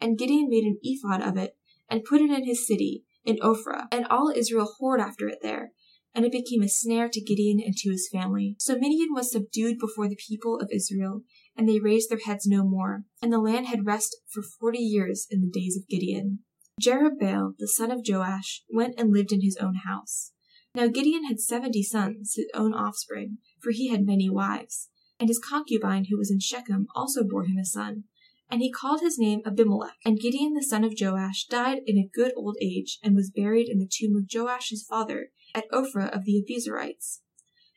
And 0.00 0.18
Gideon 0.18 0.48
made 0.48 0.64
an 0.64 0.78
ephod 0.82 1.22
of 1.22 1.36
it, 1.36 1.56
and 1.88 2.04
put 2.04 2.20
it 2.20 2.30
in 2.30 2.44
his 2.44 2.66
city, 2.66 3.04
in 3.24 3.38
Ophrah, 3.38 3.86
and 3.90 4.06
all 4.06 4.32
Israel 4.34 4.70
whored 4.80 5.00
after 5.00 5.28
it 5.28 5.38
there, 5.42 5.72
and 6.14 6.26
it 6.26 6.32
became 6.32 6.62
a 6.62 6.68
snare 6.68 7.08
to 7.08 7.20
Gideon 7.20 7.58
and 7.64 7.74
to 7.78 7.90
his 7.90 8.08
family. 8.12 8.56
So 8.58 8.74
Midian 8.74 9.14
was 9.14 9.32
subdued 9.32 9.78
before 9.78 10.08
the 10.08 10.18
people 10.28 10.58
of 10.60 10.68
Israel, 10.70 11.22
and 11.56 11.66
they 11.66 11.80
raised 11.80 12.10
their 12.10 12.20
heads 12.22 12.46
no 12.46 12.64
more, 12.64 13.04
and 13.22 13.32
the 13.32 13.38
land 13.38 13.66
had 13.66 13.86
rest 13.86 14.14
for 14.28 14.42
forty 14.42 14.80
years 14.80 15.26
in 15.30 15.40
the 15.40 15.50
days 15.50 15.76
of 15.76 15.88
Gideon. 15.88 16.40
Jerubbaal, 16.80 17.54
the 17.58 17.68
son 17.68 17.90
of 17.90 18.02
Joash, 18.06 18.62
went 18.70 18.94
and 18.98 19.12
lived 19.12 19.32
in 19.32 19.42
his 19.42 19.56
own 19.60 19.74
house. 19.86 20.32
Now 20.74 20.88
Gideon 20.88 21.24
had 21.24 21.38
seventy 21.38 21.82
sons, 21.82 22.34
his 22.36 22.48
own 22.54 22.72
offspring, 22.72 23.38
for 23.60 23.72
he 23.72 23.88
had 23.88 24.06
many 24.06 24.30
wives. 24.30 24.88
And 25.20 25.28
his 25.28 25.38
concubine, 25.38 26.06
who 26.10 26.18
was 26.18 26.30
in 26.30 26.40
Shechem, 26.40 26.86
also 26.96 27.22
bore 27.24 27.44
him 27.44 27.58
a 27.58 27.64
son. 27.64 28.04
And 28.50 28.60
he 28.60 28.72
called 28.72 29.00
his 29.00 29.18
name 29.18 29.42
Abimelech. 29.46 29.96
And 30.04 30.18
Gideon 30.18 30.54
the 30.54 30.62
son 30.62 30.82
of 30.82 30.94
Joash 30.98 31.46
died 31.46 31.80
in 31.86 31.96
a 31.96 32.10
good 32.12 32.32
old 32.36 32.56
age, 32.60 32.98
and 33.02 33.14
was 33.14 33.30
buried 33.30 33.68
in 33.68 33.78
the 33.78 33.88
tomb 33.90 34.16
of 34.16 34.26
Joash 34.32 34.70
his 34.70 34.84
father, 34.88 35.28
at 35.54 35.70
Ophrah 35.70 36.10
of 36.10 36.24
the 36.24 36.42
Abiezrites. 36.42 37.20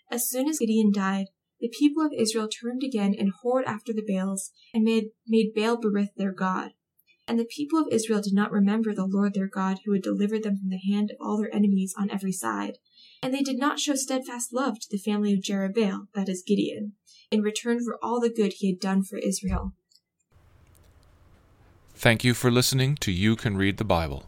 As 0.09 0.29
soon 0.29 0.47
as 0.47 0.59
Gideon 0.59 0.91
died, 0.93 1.27
the 1.59 1.69
people 1.69 2.05
of 2.05 2.13
Israel 2.17 2.47
turned 2.47 2.83
again 2.83 3.15
and 3.17 3.31
whored 3.43 3.65
after 3.65 3.93
the 3.93 4.05
Baals, 4.07 4.51
and 4.73 4.83
made, 4.83 5.09
made 5.27 5.53
Baal 5.53 5.77
Berith 5.77 6.15
their 6.15 6.33
god. 6.33 6.71
And 7.27 7.39
the 7.39 7.45
people 7.45 7.79
of 7.79 7.87
Israel 7.91 8.21
did 8.21 8.33
not 8.33 8.51
remember 8.51 8.93
the 8.93 9.07
Lord 9.07 9.33
their 9.33 9.47
God, 9.47 9.79
who 9.83 9.93
had 9.93 10.03
delivered 10.03 10.43
them 10.43 10.57
from 10.57 10.69
the 10.69 10.77
hand 10.77 11.11
of 11.11 11.17
all 11.19 11.37
their 11.37 11.53
enemies 11.53 11.93
on 11.97 12.11
every 12.11 12.31
side. 12.31 12.77
And 13.23 13.33
they 13.33 13.41
did 13.41 13.57
not 13.57 13.79
show 13.79 13.95
steadfast 13.95 14.53
love 14.53 14.79
to 14.79 14.87
the 14.91 14.99
family 14.99 15.33
of 15.33 15.39
Jerubbaal, 15.39 16.07
that 16.13 16.29
is 16.29 16.43
Gideon, 16.45 16.93
in 17.31 17.41
return 17.41 17.83
for 17.83 17.97
all 18.03 18.19
the 18.19 18.29
good 18.29 18.53
he 18.57 18.69
had 18.69 18.79
done 18.79 19.03
for 19.03 19.17
Israel. 19.17 19.73
Thank 21.95 22.23
you 22.23 22.33
for 22.33 22.51
listening 22.51 22.95
to 22.97 23.11
You 23.11 23.35
Can 23.35 23.57
Read 23.57 23.77
the 23.77 23.83
Bible. 23.83 24.25